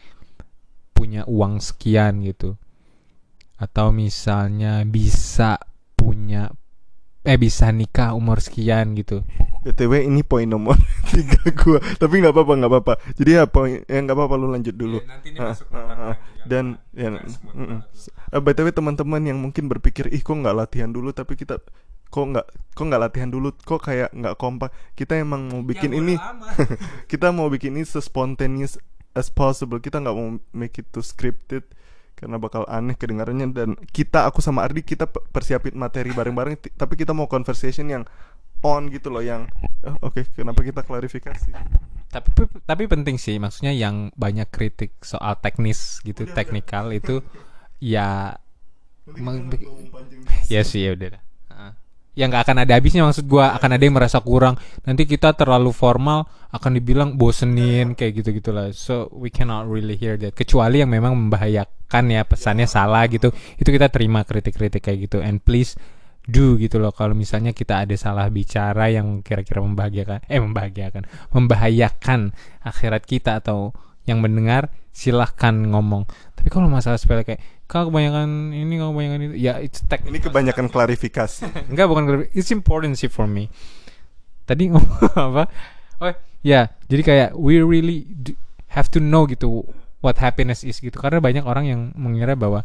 punya 0.95 1.27
uang 1.27 1.59
sekian 1.59 2.23
gitu. 2.23 2.55
Atau 3.59 3.91
misalnya 3.91 4.87
bisa 4.87 5.59
punya 5.99 6.55
eh 7.27 7.35
bisa 7.35 7.67
nikah 7.75 8.15
umur 8.15 8.39
sekian 8.39 8.95
gitu. 8.95 9.27
Btw 9.65 10.05
ini 10.05 10.21
poin 10.21 10.45
nomor 10.45 10.77
tiga 11.11 11.41
gua. 11.57 11.81
Tapi 11.81 12.15
nggak 12.21 12.33
apa-apa 12.33 12.53
nggak 12.55 12.71
apa-apa. 12.71 12.95
Jadi 13.17 13.31
ya 13.33 13.45
poin 13.45 13.81
ya 13.83 13.99
nggak 13.99 14.13
apa-apa 14.13 14.35
lu 14.37 14.47
lanjut 14.49 14.73
dulu. 14.73 15.01
Iya, 15.01 15.09
nanti 15.09 15.29
ini 15.33 15.39
Ah, 15.41 15.49
masuk 15.51 15.67
ah, 15.67 15.75
nomor 15.75 15.97
ah. 15.97 15.99
kan. 15.99 16.17
dan 16.45 16.65
ya 16.93 17.09
banget. 17.11 17.81
Eh, 18.31 18.41
btw 18.41 18.69
teman-teman 18.71 19.23
yang 19.25 19.39
mungkin 19.41 19.65
berpikir 19.67 20.13
ih 20.13 20.21
kok 20.21 20.37
nggak 20.37 20.53
latihan 20.55 20.89
dulu? 20.89 21.11
Tapi 21.11 21.35
kita 21.35 21.59
kok 22.07 22.25
nggak 22.31 22.47
kok 22.77 22.85
nggak 22.85 23.03
latihan 23.03 23.27
dulu? 23.27 23.49
Kok 23.57 23.81
kayak 23.81 24.13
nggak 24.13 24.37
kompak? 24.37 24.69
Kita 24.93 25.17
emang 25.17 25.49
mau 25.49 25.65
bikin 25.65 25.91
Ya, 25.91 25.99
ini 25.99 26.15
kita 27.11 27.33
mau 27.33 27.49
bikin 27.49 27.75
ini 27.75 27.83
sespontaneous 27.83 28.77
as 29.13 29.29
possible. 29.29 29.81
Kita 29.81 29.99
nggak 29.99 30.15
mau 30.15 30.37
make 30.53 30.79
it 30.79 30.91
too 30.91 31.01
scripted 31.01 31.65
karena 32.15 32.39
bakal 32.39 32.63
aneh 32.67 32.95
kedengarannya. 32.95 33.51
Dan 33.51 33.69
kita 33.91 34.27
aku 34.27 34.39
sama 34.39 34.63
Ardi 34.63 34.83
kita 34.83 35.09
pe- 35.09 35.25
persiapin 35.27 35.75
materi 35.75 36.11
bareng-bareng. 36.11 36.55
Tapi 36.75 36.95
kita 36.95 37.11
mau 37.11 37.27
conversation 37.27 37.89
yang 37.89 38.05
on 38.65 38.89
gitu 38.89 39.13
loh 39.13 39.21
yang 39.21 39.45
eh, 39.85 39.95
oke 40.01 40.25
kenapa 40.33 40.65
kita 40.65 40.81
klarifikasi? 40.81 41.53
Tapi 42.09 42.29
tapi 42.65 42.83
penting 42.89 43.21
sih 43.21 43.37
maksudnya 43.37 43.77
yang 43.77 44.09
banyak 44.17 44.49
kritik 44.49 44.97
soal 45.05 45.37
teknis 45.39 46.01
gitu 46.01 46.25
Udah, 46.25 46.33
udah. 46.33 46.37
teknikal 46.41 46.85
itu 46.91 47.21
ya 47.95 48.41
ya 50.49 50.63
sih 50.65 50.89
ya 50.89 50.97
udah 50.97 51.09
dah. 51.21 51.23
Heeh. 51.53 51.73
ya 52.15 52.25
nggak 52.31 52.43
akan 52.47 52.57
ada 52.63 52.73
habisnya 52.79 53.03
maksud 53.05 53.27
gua 53.29 53.53
akan 53.59 53.71
ada 53.77 53.83
yang 53.85 53.97
merasa 53.99 54.19
kurang. 54.25 54.57
Nanti 54.89 55.05
kita 55.05 55.37
terlalu 55.37 55.75
formal 55.75 56.25
akan 56.55 56.79
dibilang 56.79 57.19
bosenin 57.19 57.99
kayak 57.99 58.23
gitu 58.23 58.39
gitulah 58.39 58.71
so 58.71 59.11
we 59.13 59.29
cannot 59.29 59.69
really 59.69 59.99
hear 59.99 60.17
that. 60.17 60.33
Kecuali 60.33 60.81
yang 60.81 60.89
memang 60.89 61.13
membahayakan 61.19 62.05
ya 62.09 62.23
pesannya 62.25 62.65
salah 62.71 63.05
gitu. 63.11 63.35
Itu 63.61 63.69
kita 63.69 63.91
terima 63.93 64.25
kritik-kritik 64.25 64.81
kayak 64.81 65.11
gitu. 65.11 65.19
And 65.21 65.43
please 65.43 65.75
do 66.25 66.57
gitu 66.57 66.81
loh 66.81 66.91
kalau 66.91 67.13
misalnya 67.13 67.53
kita 67.53 67.85
ada 67.85 67.93
salah 68.01 68.29
bicara 68.33 68.89
yang 68.89 69.21
kira-kira 69.21 69.61
membahagiakan 69.61 70.25
eh 70.25 70.41
membahagiakan 70.41 71.05
membahayakan 71.37 72.33
akhirat 72.65 73.05
kita 73.05 73.45
atau 73.45 73.77
yang 74.09 74.25
mendengar 74.25 74.73
silahkan 74.95 75.53
ngomong 75.53 76.09
tapi 76.33 76.49
kalau 76.49 76.69
masalah 76.73 76.97
sepele 76.97 77.25
kayak 77.25 77.41
kau 77.65 77.89
kebanyakan 77.89 78.53
ini 78.53 78.77
kau 78.77 78.93
kebanyakan 78.93 79.21
itu 79.27 79.35
ya 79.41 79.61
it's 79.61 79.81
technical 79.85 80.13
ini 80.13 80.21
kebanyakan 80.21 80.67
klarifikasi 80.69 81.45
Enggak 81.73 81.87
bukan 81.89 82.03
klarifi- 82.05 82.33
it's 82.37 82.53
important 82.53 82.97
sih 82.97 83.09
for 83.09 83.25
me. 83.25 83.49
Tadi 84.45 84.69
ngomong 84.69 85.09
apa? 85.33 85.49
Oh 86.05 86.13
ya, 86.45 86.69
jadi 86.87 87.03
kayak 87.03 87.29
we 87.41 87.65
really 87.65 88.05
have 88.77 88.93
to 88.93 89.01
know 89.01 89.25
gitu 89.25 89.65
what 90.05 90.21
happiness 90.21 90.61
is 90.61 90.77
gitu. 90.85 90.93
Karena 91.01 91.25
banyak 91.25 91.49
orang 91.49 91.65
yang 91.65 91.81
mengira 91.97 92.37
bahwa 92.37 92.61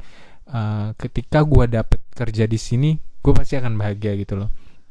uh, 0.50 0.92
ketika 0.98 1.46
gua 1.46 1.70
dapet 1.70 2.02
kerja 2.12 2.50
di 2.50 2.60
sini, 2.60 2.98
gue 2.98 3.34
pasti 3.34 3.56
akan 3.56 3.78
bahagia 3.80 4.18
gitu 4.20 4.36
loh. 4.36 4.50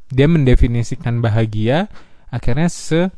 Dia 0.09 0.25
mendefinisikan 0.25 1.21
bahagia 1.21 1.91
akhirnya 2.33 2.69
se 2.73 3.09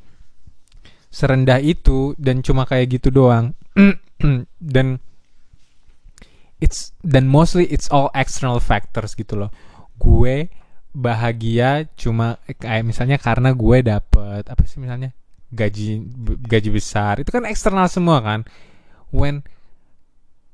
serendah 1.11 1.59
itu 1.59 2.15
dan 2.19 2.43
cuma 2.43 2.67
kayak 2.67 3.01
gitu 3.01 3.15
doang. 3.15 3.55
dan 4.75 4.99
it's 6.61 6.93
dan 7.01 7.27
mostly 7.27 7.65
it's 7.73 7.89
all 7.89 8.13
external 8.13 8.61
factors 8.61 9.17
gitu 9.17 9.35
loh 9.35 9.51
gue 9.97 10.53
bahagia 10.93 11.89
cuma 11.97 12.37
kayak 12.45 12.85
misalnya 12.85 13.17
karena 13.17 13.57
gue 13.57 13.79
dapet 13.81 14.45
apa 14.45 14.63
sih 14.69 14.79
misalnya 14.79 15.17
gaji 15.51 16.05
gaji 16.47 16.71
besar 16.71 17.19
itu 17.19 17.33
kan 17.33 17.49
eksternal 17.49 17.89
semua 17.91 18.23
kan 18.23 18.47
when 19.11 19.43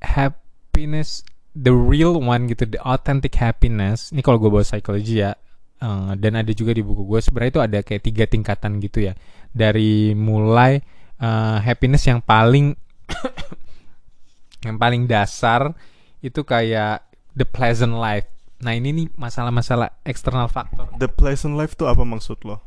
happiness 0.01 1.21
the 1.57 1.73
real 1.73 2.21
one 2.21 2.45
gitu 2.45 2.69
the 2.69 2.81
authentic 2.85 3.33
happiness 3.33 4.13
ini 4.13 4.21
kalau 4.21 4.37
gue 4.37 4.49
bawa 4.53 4.61
psikologi 4.61 5.25
ya 5.25 5.33
eh, 5.81 6.11
dan 6.21 6.33
ada 6.37 6.51
juga 6.53 6.77
di 6.77 6.85
buku 6.85 7.03
gue 7.09 7.19
sebenarnya 7.19 7.51
itu 7.51 7.61
ada 7.61 7.79
kayak 7.81 8.01
tiga 8.05 8.23
tingkatan 8.29 8.77
gitu 8.77 9.09
ya 9.09 9.13
dari 9.49 10.13
mulai 10.13 10.77
eh, 11.17 11.57
happiness 11.65 12.05
yang 12.05 12.21
paling 12.21 12.77
yang 14.67 14.77
paling 14.77 15.09
dasar 15.09 15.73
itu 16.21 16.41
kayak 16.41 17.05
the 17.37 17.45
pleasant 17.45 17.93
life. 17.93 18.25
Nah 18.65 18.73
ini 18.73 18.89
nih 18.89 19.07
masalah-masalah 19.13 20.01
eksternal 20.01 20.49
faktor. 20.49 20.89
the 20.97 21.05
pleasant 21.05 21.53
life 21.53 21.77
tuh 21.77 21.85
apa 21.85 22.01
maksud 22.01 22.41
lo 22.41 22.57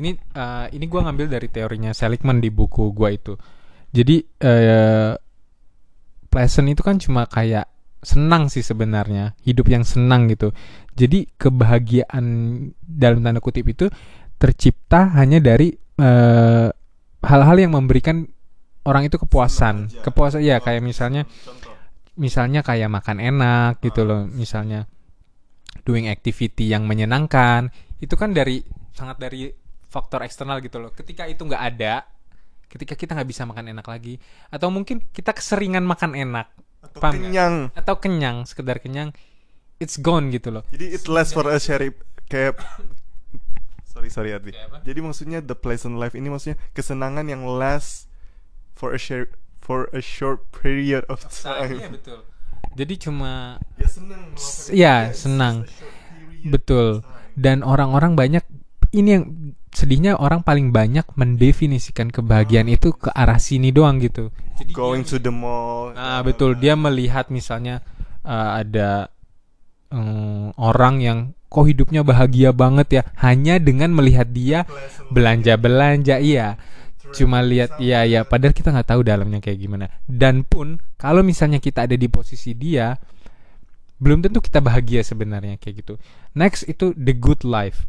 Ini 0.00 0.10
eh, 0.16 0.66
ini 0.74 0.84
gua 0.88 1.06
ngambil 1.08 1.26
dari 1.28 1.48
teorinya 1.52 1.92
Seligman 1.92 2.40
di 2.40 2.48
buku 2.48 2.90
gua 2.96 3.12
itu. 3.12 3.36
Jadi 3.92 4.24
eh, 4.40 5.12
pleasant 6.28 6.68
itu 6.68 6.80
kan 6.80 6.96
cuma 6.96 7.28
kayak 7.28 7.68
senang 8.02 8.46
sih 8.46 8.62
sebenarnya, 8.62 9.34
hidup 9.42 9.66
yang 9.70 9.82
senang 9.82 10.30
gitu. 10.30 10.54
Jadi 10.94 11.30
kebahagiaan 11.38 12.24
dalam 12.78 13.22
tanda 13.22 13.42
kutip 13.42 13.66
itu 13.70 13.86
tercipta 14.38 15.14
hanya 15.18 15.42
dari 15.42 15.74
eh, 15.98 16.68
hal-hal 17.22 17.56
yang 17.58 17.74
memberikan 17.74 18.26
orang 18.86 19.10
itu 19.10 19.18
kepuasan, 19.18 19.90
kepuasan 20.02 20.40
ya 20.42 20.62
kayak 20.62 20.80
misalnya 20.80 21.26
misalnya 22.18 22.66
kayak 22.66 22.90
makan 22.90 23.22
enak 23.22 23.78
gitu 23.78 24.02
loh 24.02 24.26
misalnya 24.26 24.90
doing 25.86 26.10
activity 26.10 26.66
yang 26.66 26.82
menyenangkan 26.82 27.70
itu 28.02 28.14
kan 28.18 28.34
dari 28.34 28.58
sangat 28.90 29.22
dari 29.22 29.46
faktor 29.86 30.26
eksternal 30.26 30.58
gitu 30.62 30.82
loh. 30.82 30.90
Ketika 30.94 31.26
itu 31.26 31.46
nggak 31.46 31.62
ada 31.74 32.06
ketika 32.68 32.94
kita 32.94 33.16
nggak 33.16 33.28
bisa 33.32 33.48
makan 33.48 33.72
enak 33.72 33.86
lagi 33.88 34.20
atau 34.52 34.68
mungkin 34.68 35.00
kita 35.08 35.32
keseringan 35.32 35.82
makan 35.88 36.12
enak 36.12 36.52
atau 36.88 37.00
Paham. 37.04 37.14
kenyang. 37.20 37.54
Atau 37.76 37.94
kenyang 38.00 38.48
sekedar 38.48 38.80
kenyang 38.80 39.12
it's 39.78 39.96
gone 39.96 40.30
gitu 40.34 40.50
loh. 40.50 40.66
Jadi 40.74 40.90
it's 40.90 41.06
less 41.06 41.30
for 41.30 41.46
us 41.46 41.66
Sherry 41.66 41.94
kayak 42.28 42.58
sorry 43.88 44.12
sorry 44.12 44.30
apa? 44.36 44.52
jadi 44.84 45.00
maksudnya 45.00 45.40
the 45.42 45.56
pleasant 45.56 45.96
life 45.98 46.14
ini 46.14 46.28
maksudnya 46.30 46.60
kesenangan 46.76 47.26
yang 47.26 47.42
last 47.42 48.06
for 48.76 48.94
a 48.94 49.00
share 49.00 49.32
for 49.58 49.90
a 49.90 50.02
short 50.02 50.46
period 50.54 51.02
of 51.10 51.24
time. 51.30 51.82
Iya 51.82 51.88
betul. 51.90 52.20
Jadi 52.78 52.94
cuma 53.00 53.58
ya 53.74 53.88
senang 53.88 54.22
ya, 54.70 54.94
senang. 55.10 55.54
Betul. 56.46 57.02
Dan 57.34 57.66
orang-orang 57.66 58.14
banyak 58.14 58.44
ini 58.94 59.08
yang 59.18 59.24
sedihnya 59.72 60.16
orang 60.16 60.40
paling 60.42 60.72
banyak 60.72 61.04
mendefinisikan 61.14 62.08
kebahagiaan 62.08 62.68
itu 62.68 62.94
ke 62.94 63.12
arah 63.12 63.38
sini 63.40 63.72
doang 63.72 64.00
gitu. 64.00 64.32
Jadi 64.58 64.72
going 64.74 65.04
dia- 65.04 65.10
to 65.14 65.16
the 65.22 65.32
mall 65.32 65.94
Nah, 65.94 66.20
betul 66.24 66.58
dia 66.58 66.74
melihat 66.74 67.30
misalnya 67.30 67.84
uh, 68.26 68.58
ada 68.58 69.12
um, 69.92 70.50
orang 70.58 71.00
yang 71.04 71.18
kok 71.48 71.64
hidupnya 71.64 72.04
bahagia 72.04 72.52
banget 72.52 72.88
ya 73.00 73.02
hanya 73.24 73.56
dengan 73.56 73.92
melihat 73.96 74.28
dia 74.28 74.68
belanja-belanja 75.08 76.20
iya. 76.20 76.60
Cuma 77.08 77.40
lihat 77.40 77.80
iya 77.80 78.04
ya 78.04 78.20
padahal 78.28 78.52
kita 78.52 78.68
nggak 78.68 78.88
tahu 78.92 79.00
dalamnya 79.00 79.40
kayak 79.40 79.56
gimana. 79.56 79.88
Dan 80.04 80.44
pun 80.44 80.76
kalau 81.00 81.24
misalnya 81.24 81.56
kita 81.56 81.88
ada 81.88 81.96
di 81.96 82.04
posisi 82.12 82.52
dia 82.52 82.92
belum 83.98 84.22
tentu 84.22 84.38
kita 84.38 84.60
bahagia 84.60 85.00
sebenarnya 85.02 85.56
kayak 85.58 85.82
gitu. 85.82 85.94
Next 86.36 86.68
itu 86.68 86.92
the 86.94 87.16
good 87.16 87.42
life. 87.42 87.88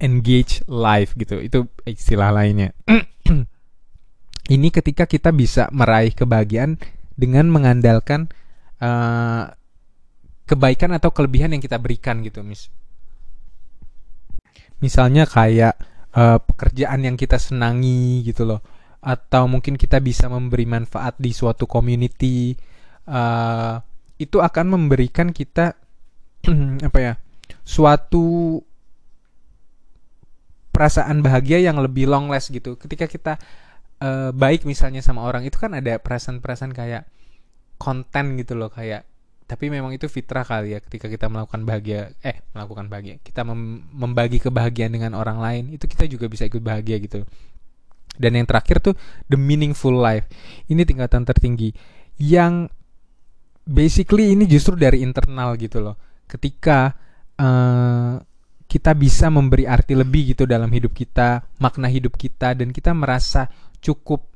Engage 0.00 0.64
life 0.66 1.12
gitu. 1.14 1.38
Itu 1.38 1.68
istilah 1.84 2.32
lainnya. 2.32 2.72
Ini 4.54 4.68
ketika 4.74 5.06
kita 5.06 5.30
bisa 5.30 5.70
meraih 5.70 6.10
kebahagiaan 6.10 6.80
dengan 7.14 7.52
mengandalkan 7.52 8.32
eh, 8.80 9.44
kebaikan 10.48 10.96
atau 10.96 11.14
kelebihan 11.14 11.54
yang 11.54 11.62
kita 11.62 11.78
berikan 11.78 12.24
gitu, 12.26 12.42
Mis. 12.42 12.72
Misalnya 14.80 15.28
kayak 15.28 15.76
eh, 16.16 16.38
pekerjaan 16.40 17.04
yang 17.04 17.14
kita 17.20 17.36
senangi 17.38 18.24
gitu 18.24 18.48
loh. 18.48 18.64
Atau 19.00 19.48
mungkin 19.48 19.80
kita 19.80 20.00
bisa 20.00 20.26
memberi 20.26 20.64
manfaat 20.66 21.20
di 21.20 21.30
suatu 21.30 21.68
community 21.68 22.56
eh, 23.06 23.74
itu 24.20 24.36
akan 24.36 24.66
memberikan 24.76 25.32
kita 25.32 25.72
apa 26.88 26.98
ya 27.00 27.12
suatu 27.64 28.58
perasaan 30.80 31.20
bahagia 31.20 31.60
yang 31.60 31.76
lebih 31.76 32.08
long 32.08 32.32
last 32.32 32.48
gitu. 32.48 32.80
Ketika 32.80 33.04
kita 33.04 33.36
eh, 34.00 34.32
baik 34.32 34.64
misalnya 34.64 35.04
sama 35.04 35.28
orang 35.28 35.44
itu 35.44 35.60
kan 35.60 35.76
ada 35.76 36.00
perasaan-perasaan 36.00 36.72
kayak 36.72 37.04
konten 37.76 38.40
gitu 38.40 38.56
loh 38.56 38.72
kayak 38.72 39.04
tapi 39.44 39.66
memang 39.66 39.90
itu 39.90 40.06
fitrah 40.06 40.46
kali 40.46 40.78
ya 40.78 40.80
ketika 40.80 41.10
kita 41.10 41.26
melakukan 41.26 41.66
bahagia 41.66 42.14
eh 42.22 42.38
melakukan 42.54 42.86
bahagia 42.86 43.18
kita 43.18 43.42
mem- 43.42 43.82
membagi 43.90 44.38
kebahagiaan 44.38 44.94
dengan 44.94 45.18
orang 45.18 45.42
lain 45.42 45.74
itu 45.74 45.90
kita 45.90 46.06
juga 46.06 46.30
bisa 46.32 46.48
ikut 46.48 46.64
bahagia 46.64 46.96
gitu. 46.96 47.28
Dan 48.20 48.36
yang 48.36 48.44
terakhir 48.44 48.84
tuh 48.84 48.94
the 49.32 49.38
meaningful 49.40 49.96
life. 49.96 50.28
Ini 50.68 50.84
tingkatan 50.84 51.24
tertinggi. 51.24 51.72
Yang 52.20 52.68
basically 53.64 54.36
ini 54.36 54.44
justru 54.44 54.76
dari 54.76 55.00
internal 55.00 55.56
gitu 55.56 55.80
loh. 55.80 55.96
Ketika 56.28 56.92
eh, 57.40 58.14
kita 58.70 58.94
bisa 58.94 59.26
memberi 59.26 59.66
arti 59.66 59.98
lebih 59.98 60.30
gitu 60.30 60.46
dalam 60.46 60.70
hidup 60.70 60.94
kita 60.94 61.42
makna 61.58 61.90
hidup 61.90 62.14
kita 62.14 62.54
dan 62.54 62.70
kita 62.70 62.94
merasa 62.94 63.50
cukup 63.82 64.30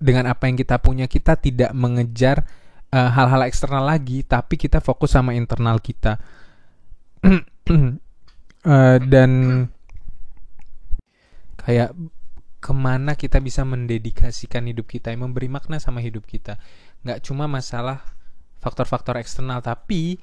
dengan 0.00 0.32
apa 0.32 0.48
yang 0.48 0.56
kita 0.56 0.80
punya. 0.80 1.04
Kita 1.04 1.36
tidak 1.36 1.76
mengejar 1.76 2.48
eh, 2.88 3.10
hal-hal 3.12 3.44
eksternal 3.44 3.84
lagi 3.84 4.24
tapi 4.24 4.56
kita 4.56 4.80
fokus 4.80 5.12
sama 5.12 5.36
internal 5.36 5.76
kita. 5.76 6.16
Eh, 8.66 8.98
dan 8.98 9.62
kayak 11.54 11.94
ke 12.58 12.72
mana 12.74 13.14
kita 13.14 13.38
bisa 13.38 13.62
mendedikasikan 13.62 14.66
hidup 14.66 14.90
kita 14.90 15.14
yang 15.14 15.30
memberi 15.30 15.46
makna 15.46 15.78
sama 15.78 16.02
hidup 16.02 16.26
kita. 16.26 16.58
Nggak 17.06 17.22
cuma 17.22 17.46
masalah 17.46 18.02
faktor-faktor 18.58 19.22
eksternal 19.22 19.62
tapi 19.62 20.18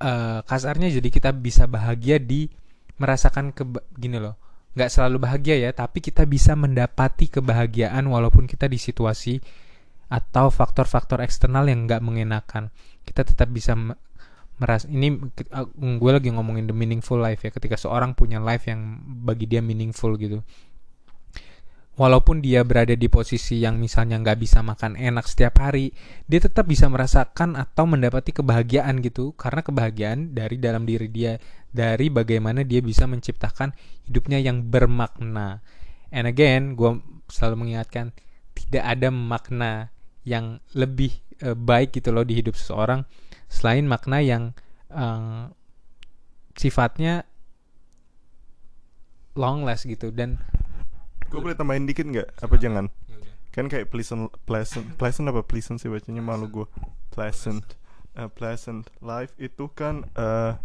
eh, 0.00 0.40
kasarnya 0.44 0.88
jadi 1.00 1.08
kita 1.08 1.30
bisa 1.36 1.64
bahagia 1.70 2.20
di 2.20 2.48
merasakan 2.96 3.52
ke 3.52 3.62
gini 3.96 4.16
loh 4.16 4.36
nggak 4.76 4.92
selalu 4.92 5.24
bahagia 5.24 5.56
ya 5.56 5.70
tapi 5.72 6.04
kita 6.04 6.28
bisa 6.28 6.52
mendapati 6.52 7.32
kebahagiaan 7.32 8.04
walaupun 8.04 8.44
kita 8.44 8.68
di 8.68 8.76
situasi 8.76 9.40
atau 10.06 10.54
faktor-faktor 10.54 11.18
eksternal 11.22 11.66
yang 11.66 11.86
nggak 11.86 12.02
mengenakan. 12.02 12.70
Kita 13.02 13.26
tetap 13.26 13.50
bisa 13.50 13.74
me- 13.74 13.98
meras 14.56 14.88
ini 14.88 15.12
uh, 15.52 15.68
gue 15.76 16.10
lagi 16.16 16.32
ngomongin 16.32 16.64
the 16.64 16.72
meaningful 16.72 17.20
life 17.20 17.44
ya 17.44 17.52
ketika 17.52 17.76
seorang 17.76 18.16
punya 18.16 18.40
life 18.40 18.64
yang 18.64 19.04
bagi 19.04 19.44
dia 19.44 19.60
meaningful 19.60 20.16
gitu 20.16 20.40
walaupun 21.96 22.44
dia 22.44 22.60
berada 22.62 22.92
di 22.92 23.08
posisi 23.08 23.64
yang 23.64 23.80
misalnya 23.80 24.20
nggak 24.20 24.38
bisa 24.38 24.60
makan 24.60 25.00
enak 25.00 25.24
setiap 25.24 25.64
hari 25.64 25.96
dia 26.28 26.44
tetap 26.44 26.68
bisa 26.68 26.86
merasakan 26.92 27.56
atau 27.56 27.88
mendapati 27.88 28.36
kebahagiaan 28.36 29.00
gitu. 29.00 29.32
Karena 29.34 29.64
kebahagiaan 29.64 30.36
dari 30.36 30.60
dalam 30.60 30.84
diri 30.84 31.08
dia 31.08 31.40
dari 31.72 32.12
bagaimana 32.12 32.62
dia 32.62 32.84
bisa 32.84 33.08
menciptakan 33.08 33.72
hidupnya 34.06 34.38
yang 34.38 34.68
bermakna. 34.68 35.64
And 36.12 36.28
again 36.28 36.76
gue 36.76 37.00
selalu 37.32 37.66
mengingatkan 37.66 38.12
tidak 38.56 38.84
ada 38.86 39.08
makna 39.08 39.90
yang 40.22 40.60
lebih 40.76 41.16
eh, 41.40 41.56
baik 41.56 41.96
gitu 41.96 42.12
loh 42.12 42.22
di 42.22 42.38
hidup 42.38 42.54
seseorang 42.56 43.08
selain 43.48 43.88
makna 43.88 44.20
yang 44.20 44.52
eh, 44.92 45.48
sifatnya 46.56 47.24
long 49.36 49.64
last 49.64 49.88
gitu. 49.88 50.12
Dan 50.12 50.40
Gue 51.26 51.40
boleh 51.40 51.54
tambahin 51.54 51.84
dikit 51.84 52.06
nggak? 52.06 52.38
Apa 52.38 52.54
jangan? 52.56 52.86
Kan 53.50 53.66
kayak 53.66 53.88
pleasant, 53.88 54.28
pleasant, 54.44 54.84
pleasant 54.94 55.26
apa 55.26 55.40
pleasant 55.40 55.80
sih 55.80 55.88
bacanya 55.88 56.20
malu 56.20 56.46
gue. 56.48 56.66
Pleasant, 57.10 57.64
Uh, 58.16 58.32
pleasant 58.32 58.88
life 59.04 59.36
itu 59.36 59.68
kan 59.76 60.08
uh, 60.16 60.56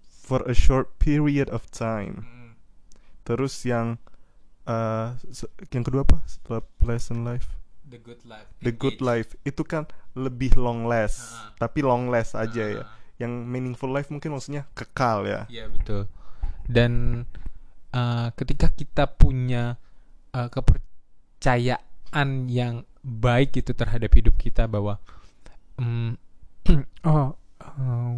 for 0.00 0.40
a 0.48 0.56
short 0.56 0.96
period 0.96 1.52
of 1.52 1.68
time. 1.68 2.24
Terus 3.24 3.60
yang 3.64 4.00
uh, 4.64 5.12
yang 5.68 5.84
kedua 5.84 6.08
apa? 6.08 6.24
Setelah 6.24 6.64
pleasant 6.80 7.28
life, 7.28 7.60
the 7.84 8.00
good 8.00 8.24
life 8.24 8.48
the 8.64 8.72
good 8.72 9.04
life 9.04 9.36
itu 9.44 9.60
kan 9.64 9.84
lebih 10.16 10.56
long 10.56 10.88
last, 10.88 11.36
Ah. 11.36 11.52
tapi 11.60 11.84
long 11.84 12.08
last 12.08 12.32
aja 12.32 12.64
ya. 12.64 12.84
Yang 13.20 13.32
meaningful 13.44 13.92
life 13.92 14.08
mungkin 14.08 14.32
maksudnya 14.32 14.64
kekal 14.72 15.28
ya. 15.28 15.44
Iya 15.52 15.68
betul. 15.68 16.08
Dan 16.64 17.24
uh, 17.94 18.28
ketika 18.34 18.68
kita 18.74 19.06
punya 19.06 19.78
uh, 20.34 20.50
kepercayaan 20.50 22.28
yang 22.50 22.82
baik 23.00 23.54
gitu 23.54 23.70
terhadap 23.72 24.10
hidup 24.10 24.34
kita 24.34 24.66
bahwa 24.66 24.98
mm, 25.78 26.18
oh 27.10 27.38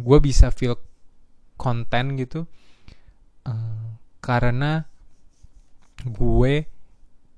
gue 0.03 0.19
bisa 0.19 0.51
feel 0.51 0.75
konten 1.55 2.19
gitu 2.19 2.45
uh, 3.47 3.87
karena 4.19 4.85
gue 6.05 6.67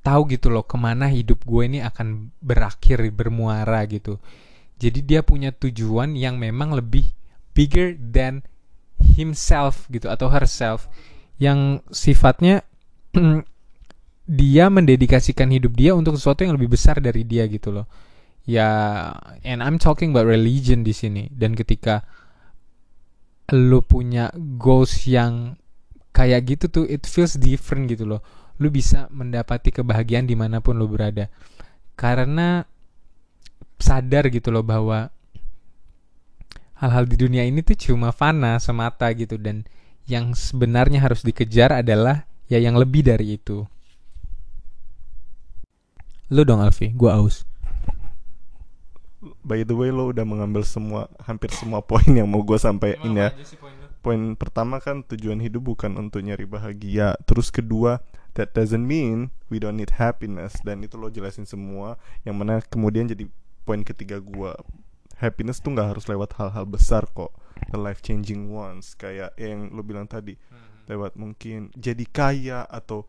tahu 0.03 0.21
gitu 0.31 0.49
loh 0.49 0.65
ke 0.65 0.75
mana 0.75 1.07
hidup 1.11 1.43
gue 1.45 1.63
ini 1.69 1.79
akan 1.83 2.33
berakhir 2.39 3.03
bermuara 3.13 3.83
gitu. 3.85 4.17
Jadi 4.79 5.03
dia 5.03 5.21
punya 5.21 5.51
tujuan 5.51 6.15
yang 6.15 6.39
memang 6.39 6.71
lebih 6.71 7.11
bigger 7.51 7.93
than 7.99 8.41
himself 8.99 9.87
gitu 9.91 10.07
atau 10.07 10.31
herself 10.31 10.87
yang 11.39 11.79
sifatnya 11.89 12.61
dia 14.29 14.65
mendedikasikan 14.69 15.49
hidup 15.49 15.73
dia 15.73 15.97
untuk 15.97 16.19
sesuatu 16.19 16.45
yang 16.45 16.53
lebih 16.53 16.75
besar 16.75 17.01
dari 17.01 17.25
dia 17.25 17.49
gitu 17.49 17.73
loh. 17.73 17.89
Ya, 18.45 18.67
and 19.41 19.63
I'm 19.63 19.81
talking 19.81 20.13
about 20.13 20.29
religion 20.29 20.85
di 20.85 20.93
sini. 20.93 21.31
Dan 21.33 21.57
ketika 21.57 22.05
lu 23.55 23.81
punya 23.81 24.29
goals 24.59 25.09
yang 25.09 25.57
kayak 26.13 26.45
gitu 26.45 26.65
tuh, 26.69 26.85
it 26.85 27.09
feels 27.09 27.39
different 27.41 27.89
gitu 27.89 28.05
loh. 28.05 28.21
Lu 28.61 28.69
bisa 28.69 29.09
mendapati 29.09 29.73
kebahagiaan 29.73 30.29
di 30.29 30.37
mana 30.37 30.61
pun 30.61 30.77
lu 30.77 30.85
berada. 30.85 31.31
Karena 31.97 32.61
sadar 33.79 34.27
gitu 34.29 34.51
loh 34.51 34.61
bahwa 34.61 35.09
hal-hal 36.79 37.07
di 37.07 37.15
dunia 37.15 37.43
ini 37.47 37.63
tuh 37.63 37.75
cuma 37.75 38.11
fana 38.11 38.59
semata 38.59 39.07
gitu 39.15 39.35
dan 39.39 39.67
yang 40.09 40.33
sebenarnya 40.33 41.05
harus 41.05 41.21
dikejar 41.21 41.69
adalah 41.69 42.25
ya 42.49 42.57
yang 42.57 42.73
lebih 42.75 43.05
dari 43.05 43.37
itu. 43.37 43.69
Lu 46.33 46.41
dong 46.41 46.65
Alfi, 46.65 46.89
gua 46.97 47.21
aus. 47.21 47.45
By 49.45 49.61
the 49.61 49.77
way 49.77 49.93
lo 49.93 50.09
udah 50.09 50.25
mengambil 50.25 50.65
semua 50.65 51.05
hampir 51.21 51.53
semua 51.53 51.85
poin 51.85 52.05
yang 52.09 52.25
mau 52.25 52.41
gue 52.41 52.57
sampaikan 52.57 53.13
ya. 53.13 53.29
Poin 54.01 54.33
pertama 54.33 54.81
kan 54.81 55.05
tujuan 55.05 55.37
hidup 55.37 55.75
bukan 55.75 55.93
untuk 55.99 56.25
nyari 56.25 56.49
bahagia. 56.49 57.13
Terus 57.27 57.51
kedua, 57.53 58.01
that 58.33 58.55
doesn't 58.55 58.85
mean 58.85 59.29
we 59.51 59.61
don't 59.61 59.77
need 59.77 59.93
happiness. 60.01 60.57
Dan 60.65 60.81
itu 60.81 60.97
lo 60.97 61.11
jelasin 61.11 61.45
semua. 61.45 61.99
Yang 62.25 62.35
mana 62.37 62.53
kemudian 62.65 63.05
jadi 63.11 63.27
poin 63.67 63.83
ketiga 63.83 64.17
gua 64.23 64.55
Happiness 65.19 65.59
tuh 65.59 65.75
nggak 65.75 65.91
harus 65.95 66.07
lewat 66.07 66.31
hal-hal 66.39 66.63
besar 66.63 67.03
kok. 67.11 67.35
The 67.67 67.79
life 67.79 67.99
changing 67.99 68.47
ones 68.49 68.95
kayak 68.95 69.35
yang 69.35 69.75
lo 69.75 69.83
bilang 69.83 70.07
tadi. 70.07 70.39
Lewat 70.87 71.19
mungkin 71.19 71.69
jadi 71.77 72.07
kaya 72.09 72.65
atau 72.65 73.05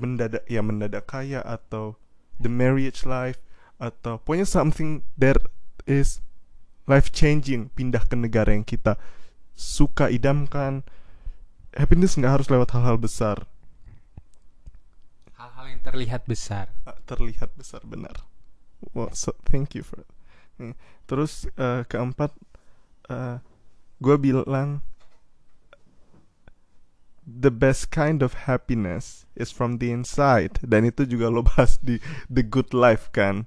mendadak 0.00 0.48
ya 0.48 0.64
mendadak 0.64 1.04
kaya 1.04 1.44
atau 1.44 2.00
the 2.40 2.48
marriage 2.48 3.04
life 3.04 3.36
atau 3.76 4.16
pokoknya 4.16 4.48
something 4.48 5.04
that 5.20 5.36
is 5.84 6.24
life 6.88 7.12
changing 7.12 7.68
pindah 7.76 8.00
ke 8.08 8.16
negara 8.16 8.56
yang 8.56 8.64
kita 8.64 8.96
suka 9.52 10.08
idamkan 10.08 10.80
happiness 11.76 12.16
nggak 12.16 12.40
harus 12.40 12.48
lewat 12.48 12.72
hal-hal 12.72 12.96
besar 12.96 13.44
Hal-hal 15.36 15.72
yang 15.72 15.80
terlihat 15.80 16.28
besar. 16.28 16.68
Ah, 16.84 16.96
terlihat 17.04 17.52
besar 17.56 17.84
benar 17.84 18.24
well, 18.96 19.12
so 19.12 19.36
thank 19.44 19.76
you 19.76 19.84
for 19.84 20.02
Hmm. 20.60 20.76
terus 21.08 21.48
eh, 21.56 21.88
keempat 21.88 22.36
gue 24.00 24.16
bilang 24.16 24.80
the 27.24 27.52
best 27.52 27.92
kind 27.92 28.24
of 28.24 28.48
happiness 28.48 29.26
is 29.36 29.52
from 29.52 29.78
the 29.78 29.92
inside. 29.92 30.58
Dan 30.64 30.88
itu 30.88 31.06
juga 31.06 31.30
lo 31.30 31.44
bahas 31.46 31.78
di 31.78 32.02
the 32.26 32.42
good 32.42 32.74
life 32.74 33.12
kan? 33.14 33.46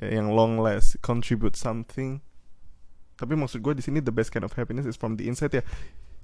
Ya, 0.00 0.16
yang 0.16 0.32
long 0.32 0.56
last 0.56 0.96
contribute 1.04 1.58
something. 1.58 2.24
Tapi 3.20 3.36
maksud 3.36 3.60
gue 3.60 3.76
di 3.76 3.84
sini 3.84 4.00
the 4.00 4.14
best 4.14 4.32
kind 4.32 4.46
of 4.46 4.56
happiness 4.56 4.88
is 4.88 4.96
from 4.96 5.20
the 5.20 5.28
inside 5.28 5.52
ya. 5.52 5.62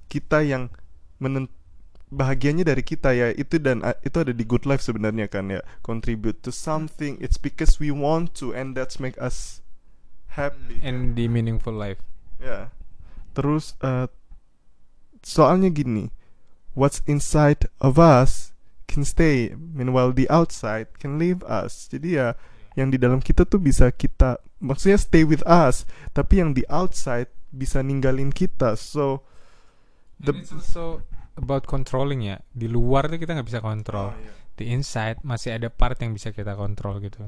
Kita 0.09 0.41
yang 0.41 0.73
menen 1.21 1.51
bahagianya 2.09 2.65
dari 2.65 2.81
kita 2.81 3.13
ya 3.13 3.29
itu 3.37 3.61
dan 3.61 3.85
uh, 3.85 3.93
itu 4.01 4.17
ada 4.17 4.33
di 4.33 4.41
good 4.41 4.65
life 4.65 4.81
sebenarnya 4.81 5.29
kan 5.29 5.53
ya. 5.53 5.61
Contribute 5.85 6.41
to 6.41 6.49
something 6.49 7.21
it's 7.21 7.37
because 7.37 7.77
we 7.77 7.93
want 7.93 8.33
to 8.33 8.49
and 8.49 8.73
that's 8.73 8.97
make 8.97 9.13
us 9.21 9.61
happy. 10.33 10.81
And 10.81 11.13
the 11.13 11.29
meaningful 11.29 11.75
life. 11.75 12.01
ya 12.39 12.71
terus 13.39 13.79
uh, 13.79 14.11
soalnya 15.23 15.71
gini 15.71 16.11
what's 16.75 16.99
inside 17.07 17.71
of 17.79 17.95
us 17.95 18.51
can 18.91 19.07
stay 19.07 19.55
meanwhile 19.55 20.11
the 20.11 20.27
outside 20.27 20.91
can 20.99 21.15
leave 21.15 21.39
us 21.47 21.87
jadi 21.87 22.09
ya 22.11 22.27
yang 22.75 22.91
di 22.91 22.99
dalam 22.99 23.23
kita 23.23 23.47
tuh 23.47 23.63
bisa 23.63 23.87
kita 23.95 24.43
maksudnya 24.59 24.99
stay 24.99 25.23
with 25.23 25.43
us 25.47 25.87
tapi 26.11 26.43
yang 26.43 26.51
di 26.51 26.67
outside 26.67 27.31
bisa 27.55 27.79
ninggalin 27.79 28.35
kita 28.35 28.75
so 28.75 29.23
The, 30.19 30.35
it's 30.35 30.51
also 30.51 30.99
about 31.39 31.63
controlling 31.63 32.27
ya. 32.27 32.43
Di 32.51 32.67
luar 32.67 33.07
tuh 33.07 33.15
kita 33.15 33.39
nggak 33.39 33.47
bisa 33.47 33.63
kontrol. 33.63 34.11
Oh, 34.11 34.19
iya. 34.19 34.35
Di 34.59 34.67
inside 34.75 35.23
masih 35.23 35.55
ada 35.55 35.71
part 35.71 35.95
yang 36.03 36.11
bisa 36.11 36.35
kita 36.35 36.59
kontrol 36.59 36.99
gitu. 36.99 37.23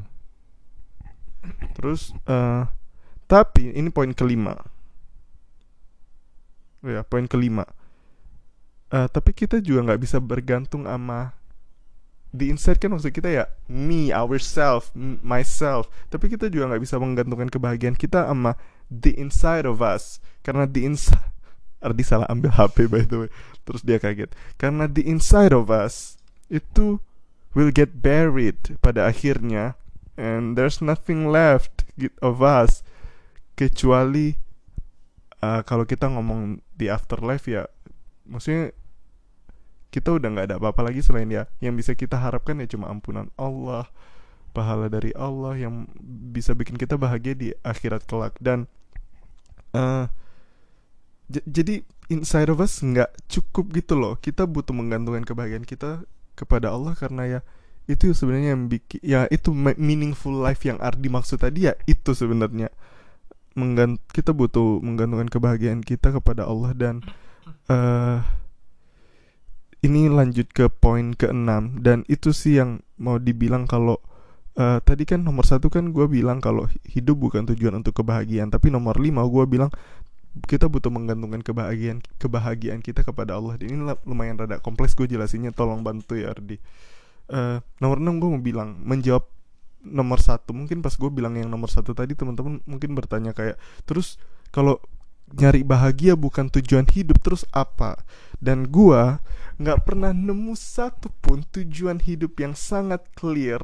Terus 1.80 2.12
eh 2.28 2.68
tapi 3.32 3.72
ini 3.72 3.88
poin 3.88 4.12
kelima. 4.12 4.60
Ya, 6.82 7.06
poin 7.06 7.30
kelima. 7.30 7.70
Eh 8.92 9.08
tapi 9.08 9.32
kita 9.32 9.62
juga 9.62 9.92
nggak 9.92 10.02
bisa 10.02 10.18
bergantung 10.20 10.90
sama 10.90 11.38
di 12.32 12.48
inside 12.48 12.80
kan 12.80 12.96
maksud 12.96 13.12
kita 13.12 13.28
ya 13.28 13.44
me, 13.68 14.10
ourself, 14.12 14.92
myself. 15.22 15.92
Tapi 16.08 16.32
kita 16.32 16.48
juga 16.48 16.72
nggak 16.74 16.84
bisa 16.84 16.96
menggantungkan 16.96 17.52
kebahagiaan 17.52 17.96
kita 18.00 18.28
sama 18.28 18.56
the 18.88 19.14
inside 19.20 19.68
of 19.68 19.84
us. 19.84 20.24
Karena 20.42 20.66
the 20.66 20.88
inside 20.88 21.22
Ardi 21.86 22.04
salah 22.06 22.30
ambil 22.32 22.56
HP 22.56 22.88
by 22.88 23.04
the 23.06 23.28
way. 23.28 23.30
Terus 23.68 23.84
dia 23.84 24.00
kaget. 24.00 24.32
Karena 24.58 24.88
the 24.88 25.04
inside 25.06 25.52
of 25.52 25.70
us 25.70 26.18
itu 26.52 27.00
will 27.52 27.72
get 27.72 28.00
buried 28.00 28.80
pada 28.80 29.08
akhirnya 29.08 29.76
and 30.16 30.56
there's 30.60 30.80
nothing 30.80 31.32
left 31.32 31.84
of 32.24 32.40
us 32.40 32.84
kecuali 33.60 34.41
uh, 35.42 35.62
kalau 35.66 35.84
kita 35.84 36.08
ngomong 36.08 36.62
di 36.78 36.88
afterlife 36.88 37.50
ya 37.50 37.68
maksudnya 38.26 38.72
kita 39.92 40.16
udah 40.16 40.28
nggak 40.32 40.46
ada 40.48 40.56
apa-apa 40.58 40.88
lagi 40.88 41.04
selain 41.04 41.28
ya. 41.28 41.46
Yang 41.60 41.74
bisa 41.84 41.92
kita 42.00 42.16
harapkan 42.16 42.58
ya 42.64 42.68
cuma 42.72 42.88
ampunan 42.88 43.28
Allah 43.36 43.92
pahala 44.56 44.88
dari 44.88 45.12
Allah 45.16 45.56
yang 45.60 45.88
bisa 46.32 46.56
bikin 46.56 46.80
kita 46.80 46.96
bahagia 46.96 47.36
di 47.36 47.52
akhirat 47.62 48.08
kelak. 48.08 48.40
Dan 48.40 48.72
uh, 49.76 50.08
jadi 51.28 51.84
inside 52.08 52.48
of 52.48 52.64
us 52.64 52.80
nggak 52.80 53.12
cukup 53.28 53.76
gitu 53.76 54.00
loh. 54.00 54.16
Kita 54.16 54.48
butuh 54.48 54.72
menggantungkan 54.72 55.28
kebahagiaan 55.28 55.68
kita 55.68 56.08
kepada 56.40 56.72
Allah 56.72 56.96
karena 56.96 57.28
ya 57.28 57.40
itu 57.92 58.16
sebenarnya 58.16 58.56
yang 58.56 58.72
bikin 58.72 59.02
ya 59.04 59.28
itu 59.28 59.52
meaningful 59.52 60.32
life 60.32 60.64
yang 60.64 60.80
Ardi 60.80 61.12
maksud 61.12 61.44
tadi 61.44 61.68
ya 61.68 61.76
itu 61.84 62.16
sebenarnya 62.16 62.72
menggant 63.54 64.00
kita 64.16 64.32
butuh 64.32 64.80
menggantungkan 64.80 65.28
kebahagiaan 65.28 65.84
kita 65.84 66.16
kepada 66.16 66.48
Allah 66.48 66.72
dan 66.72 67.04
uh, 67.68 68.24
ini 69.82 70.08
lanjut 70.08 70.48
ke 70.54 70.70
poin 70.70 71.18
keenam. 71.18 71.82
Dan 71.82 72.06
itu 72.06 72.32
sih 72.32 72.62
yang 72.62 72.86
mau 73.02 73.18
dibilang 73.18 73.66
kalau 73.66 73.98
uh, 74.56 74.78
tadi 74.86 75.04
kan 75.10 75.26
nomor 75.26 75.44
satu 75.44 75.74
kan 75.74 75.90
gue 75.90 76.06
bilang 76.06 76.38
kalau 76.40 76.70
hidup 76.86 77.18
bukan 77.18 77.50
tujuan 77.52 77.82
untuk 77.82 77.98
kebahagiaan. 78.00 78.54
Tapi 78.54 78.70
nomor 78.70 79.02
lima 79.02 79.26
gue 79.26 79.44
bilang 79.50 79.74
kita 80.48 80.72
butuh 80.72 80.88
menggantungkan 80.88 81.44
kebahagiaan 81.44 82.00
kebahagiaan 82.22 82.80
kita 82.80 83.04
kepada 83.04 83.36
Allah. 83.36 83.58
Ini 83.60 83.76
lumayan 84.06 84.40
rada 84.40 84.62
kompleks 84.62 84.96
gue 84.96 85.10
jelasinnya 85.10 85.52
tolong 85.52 85.82
bantu 85.84 86.16
ya 86.16 86.32
Ardi. 86.32 86.62
Uh, 87.32 87.64
nomor 87.82 87.98
enam 88.00 88.22
gue 88.22 88.30
mau 88.30 88.44
bilang 88.44 88.78
menjawab 88.86 89.28
nomor 89.84 90.22
satu. 90.22 90.54
Mungkin 90.54 90.80
pas 90.86 90.94
gue 90.94 91.12
bilang 91.12 91.38
yang 91.38 91.50
nomor 91.50 91.70
satu 91.70 91.92
tadi 91.92 92.14
teman-teman 92.14 92.62
mungkin 92.66 92.94
bertanya 92.94 93.36
kayak 93.36 93.60
terus 93.84 94.22
kalau 94.54 94.80
nyari 95.32 95.64
bahagia 95.64 96.20
bukan 96.20 96.52
tujuan 96.52 96.88
hidup 96.92 97.20
terus 97.22 97.44
apa? 97.52 98.02
Dan 98.42 98.70
gue 98.70 99.20
nggak 99.62 99.80
pernah 99.86 100.12
nemu 100.14 100.58
satu 100.58 101.14
pun 101.22 101.46
tujuan 101.54 102.02
hidup 102.02 102.38
yang 102.42 102.54
sangat 102.58 103.06
clear. 103.14 103.62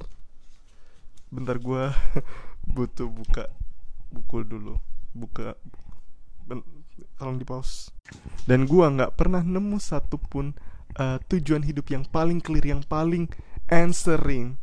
Bentar 1.30 1.60
gue 1.60 1.92
butuh 2.76 3.10
buka 3.10 3.52
buku 4.14 4.44
dulu. 4.48 4.80
Buka 5.18 5.58
ben, 6.46 6.62
tolong 7.18 7.38
di 7.42 7.46
pause 7.46 7.92
dan 8.48 8.64
gua 8.66 8.88
nggak 8.94 9.20
pernah 9.20 9.44
nemu 9.44 9.78
satupun 9.78 10.56
uh, 10.98 11.20
tujuan 11.28 11.66
hidup 11.68 11.92
yang 11.92 12.08
paling 12.08 12.40
clear 12.40 12.64
yang 12.64 12.82
paling 12.86 13.28
answering 13.68 14.56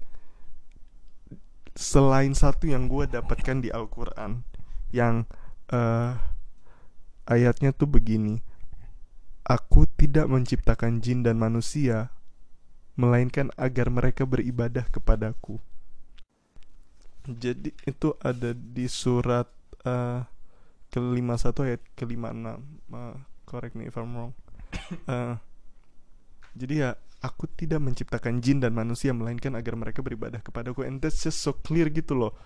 selain 1.74 2.32
satu 2.32 2.70
yang 2.70 2.87
gue 2.87 3.10
dapatkan 3.10 3.58
di 3.58 3.68
Al-Quran 3.74 4.46
yang 4.94 5.26
uh, 5.74 6.14
ayatnya 7.26 7.74
tuh 7.74 7.90
begini 7.90 8.38
aku 9.44 9.84
tidak 9.98 10.30
menciptakan 10.30 11.04
jin 11.04 11.20
dan 11.20 11.37
manusia 11.37 12.14
melainkan 12.94 13.50
agar 13.58 13.90
mereka 13.90 14.24
beribadah 14.24 14.87
kepadaku. 14.88 15.58
Jadi 17.26 17.74
itu 17.84 18.14
ada 18.22 18.54
di 18.54 18.87
surat 18.87 19.50
uh, 19.82 20.22
kelima 20.92 21.34
satu 21.34 21.66
ayat 21.66 21.82
kelima 21.98 22.30
enam 22.30 22.62
uh, 22.94 23.18
correct 23.48 23.74
me 23.74 23.90
if 23.90 23.96
I'm 23.98 24.14
wrong. 24.14 24.32
Uh, 25.10 25.37
jadi 26.58 26.74
ya 26.78 26.90
aku 27.24 27.48
tidak 27.56 27.80
menciptakan 27.80 28.44
jin 28.44 28.60
dan 28.60 28.76
manusia 28.76 29.16
melainkan 29.16 29.56
agar 29.56 29.72
mereka 29.80 30.04
beribadah 30.04 30.44
kepadaku. 30.44 30.84
And 30.84 31.00
that's 31.00 31.24
just 31.24 31.40
so 31.40 31.56
clear 31.56 31.88
gitu 31.88 32.12
loh. 32.12 32.37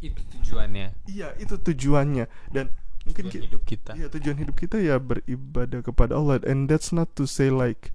Itu 0.00 0.24
tujuannya. 0.32 0.96
Iya 1.12 1.36
itu 1.36 1.60
tujuannya. 1.60 2.24
Dan 2.48 2.72
mungkin 3.04 3.28
tujuan 3.28 3.44
hidup 3.52 3.62
kita. 3.68 3.92
iya 3.98 4.08
tujuan 4.08 4.38
hidup 4.40 4.56
kita 4.56 4.80
ya 4.80 4.96
beribadah 4.96 5.84
kepada 5.84 6.16
Allah. 6.16 6.40
And 6.48 6.72
that's 6.72 6.88
not 6.88 7.12
to 7.20 7.28
say 7.28 7.52
like 7.52 7.92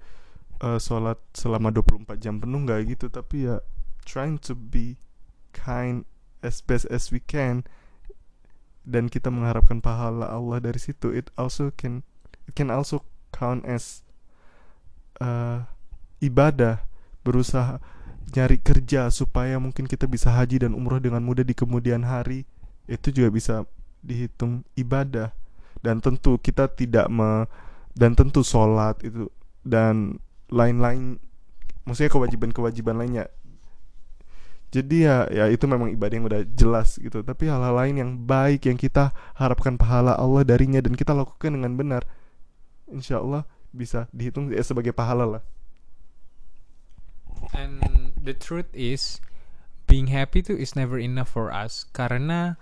uh, 0.62 0.78
sholat 0.78 1.18
selama 1.34 1.74
24 1.74 2.06
jam 2.22 2.38
penuh 2.38 2.62
nggak 2.62 2.94
gitu. 2.94 3.10
Tapi 3.10 3.50
ya 3.50 3.58
trying 4.06 4.38
to 4.46 4.54
be 4.54 5.02
kind 5.50 6.06
as 6.46 6.62
best 6.62 6.86
as 6.94 7.10
we 7.10 7.18
can. 7.18 7.66
Dan 8.88 9.10
kita 9.10 9.28
mengharapkan 9.28 9.82
pahala 9.82 10.30
Allah 10.30 10.62
dari 10.62 10.78
situ. 10.78 11.10
It 11.10 11.34
also 11.34 11.74
can 11.74 12.06
it 12.46 12.54
can 12.54 12.70
also 12.70 13.02
count 13.34 13.66
as 13.68 14.06
uh, 15.20 15.68
ibadah 16.18 16.82
berusaha 17.22 17.78
nyari 18.34 18.60
kerja 18.60 19.08
supaya 19.08 19.56
mungkin 19.56 19.88
kita 19.88 20.04
bisa 20.04 20.28
haji 20.28 20.68
dan 20.68 20.76
umroh 20.76 21.00
dengan 21.00 21.24
mudah 21.24 21.44
di 21.44 21.56
kemudian 21.56 22.04
hari 22.04 22.44
itu 22.84 23.08
juga 23.12 23.28
bisa 23.32 23.54
dihitung 24.04 24.64
ibadah. 24.76 25.32
Dan 25.78 26.02
tentu 26.02 26.36
kita 26.42 26.66
tidak 26.74 27.06
me 27.06 27.46
dan 27.94 28.14
tentu 28.18 28.42
sholat 28.42 28.98
itu 29.06 29.30
dan 29.62 30.18
lain-lain 30.50 31.22
maksudnya 31.86 32.10
kewajiban-kewajiban 32.10 32.98
lainnya. 32.98 33.30
Jadi 34.68 35.08
ya 35.08 35.24
ya 35.32 35.48
itu 35.48 35.64
memang 35.64 35.88
ibadah 35.94 36.14
yang 36.18 36.26
udah 36.28 36.42
jelas 36.52 36.98
gitu. 36.98 37.22
Tapi 37.22 37.48
hal-hal 37.48 37.72
lain 37.72 37.94
yang 37.96 38.10
baik 38.18 38.68
yang 38.68 38.76
kita 38.76 39.14
harapkan 39.38 39.78
pahala 39.78 40.18
Allah 40.18 40.44
darinya 40.44 40.82
dan 40.82 40.98
kita 40.98 41.14
lakukan 41.14 41.54
dengan 41.54 41.72
benar 41.78 42.02
insya 42.90 43.20
Allah 43.20 43.44
bisa 43.72 44.08
dihitung 44.10 44.48
ya 44.48 44.64
sebagai 44.64 44.96
pahala 44.96 45.38
lah 45.38 45.42
and 47.54 47.80
the 48.18 48.34
truth 48.36 48.68
is 48.74 49.22
being 49.88 50.12
happy 50.12 50.44
tuh 50.44 50.56
is 50.56 50.76
never 50.76 51.00
enough 51.00 51.32
for 51.32 51.48
us 51.48 51.88
karena 51.96 52.60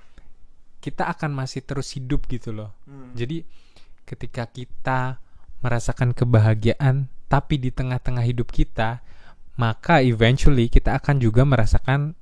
kita 0.83 1.09
akan 1.11 1.35
masih 1.35 1.65
terus 1.67 1.95
hidup 1.99 2.27
gitu 2.31 2.55
loh 2.55 2.71
hmm. 2.87 3.19
jadi 3.19 3.43
ketika 4.07 4.47
kita 4.47 5.19
merasakan 5.65 6.15
kebahagiaan 6.15 7.11
tapi 7.27 7.59
di 7.59 7.75
tengah-tengah 7.75 8.23
hidup 8.23 8.55
kita 8.55 9.03
maka 9.57 10.05
eventually 10.05 10.69
kita 10.69 10.95
akan 10.95 11.19
juga 11.19 11.43
merasakan 11.43 12.15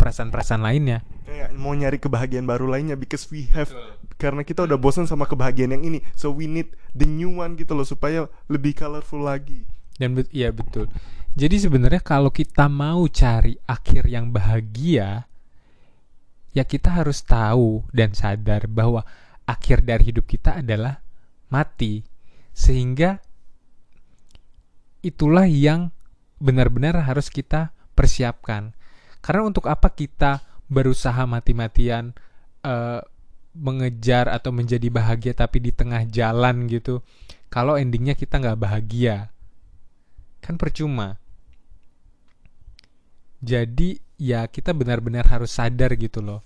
perasaan-perasaan 0.00 0.64
lainnya. 0.64 1.04
Kayak 1.28 1.52
mau 1.54 1.76
nyari 1.76 2.00
kebahagiaan 2.00 2.48
baru 2.48 2.66
lainnya 2.66 2.96
because 2.96 3.28
we 3.28 3.46
have 3.52 3.68
Betul. 3.68 4.16
karena 4.16 4.42
kita 4.42 4.64
udah 4.64 4.80
bosan 4.80 5.04
sama 5.04 5.28
kebahagiaan 5.28 5.76
yang 5.76 5.84
ini. 5.84 5.98
So 6.16 6.32
we 6.32 6.48
need 6.48 6.72
the 6.96 7.04
new 7.04 7.36
one 7.38 7.54
gitu 7.60 7.76
loh 7.76 7.84
supaya 7.84 8.26
lebih 8.48 8.74
colorful 8.74 9.22
lagi. 9.22 9.68
Dan 10.00 10.16
bet 10.16 10.32
iya 10.32 10.48
betul. 10.50 10.88
Jadi 11.38 11.56
sebenarnya 11.62 12.02
kalau 12.02 12.34
kita 12.34 12.66
mau 12.66 13.06
cari 13.06 13.54
akhir 13.66 14.10
yang 14.10 14.34
bahagia 14.34 15.30
ya 16.50 16.64
kita 16.66 16.90
harus 16.90 17.22
tahu 17.22 17.86
dan 17.94 18.10
sadar 18.14 18.66
bahwa 18.66 19.06
akhir 19.46 19.86
dari 19.86 20.10
hidup 20.10 20.26
kita 20.26 20.62
adalah 20.62 21.02
mati. 21.50 22.02
Sehingga 22.50 23.18
itulah 25.00 25.46
yang 25.46 25.94
benar-benar 26.42 27.06
harus 27.06 27.30
kita 27.30 27.70
persiapkan. 27.94 28.74
Karena 29.20 29.42
untuk 29.46 29.68
apa 29.70 29.92
kita 29.92 30.42
berusaha 30.70 31.26
mati-matian 31.26 32.14
uh, 32.64 33.02
mengejar 33.50 34.30
atau 34.30 34.54
menjadi 34.54 34.86
bahagia 34.88 35.34
tapi 35.34 35.58
di 35.58 35.74
tengah 35.74 36.06
jalan 36.06 36.70
gitu, 36.70 37.02
kalau 37.50 37.74
endingnya 37.74 38.14
kita 38.14 38.38
nggak 38.38 38.60
bahagia, 38.62 39.34
kan 40.40 40.56
percuma. 40.56 41.20
Jadi 43.40 43.96
ya 44.20 44.44
kita 44.48 44.76
benar-benar 44.76 45.28
harus 45.28 45.56
sadar 45.56 45.96
gitu 45.96 46.20
loh. 46.20 46.40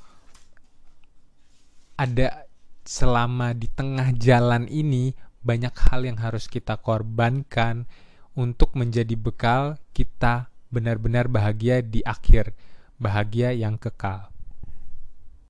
Ada 1.98 2.46
selama 2.82 3.54
di 3.54 3.70
tengah 3.70 4.14
jalan 4.14 4.66
ini 4.66 5.14
banyak 5.42 5.74
hal 5.90 6.06
yang 6.06 6.18
harus 6.18 6.50
kita 6.50 6.78
korbankan, 6.78 7.86
untuk 8.34 8.74
menjadi 8.74 9.14
bekal 9.14 9.78
kita 9.94 10.50
benar-benar 10.74 11.30
bahagia 11.30 11.80
di 11.86 12.02
akhir, 12.02 12.50
bahagia 12.98 13.54
yang 13.54 13.78
kekal. 13.78 14.33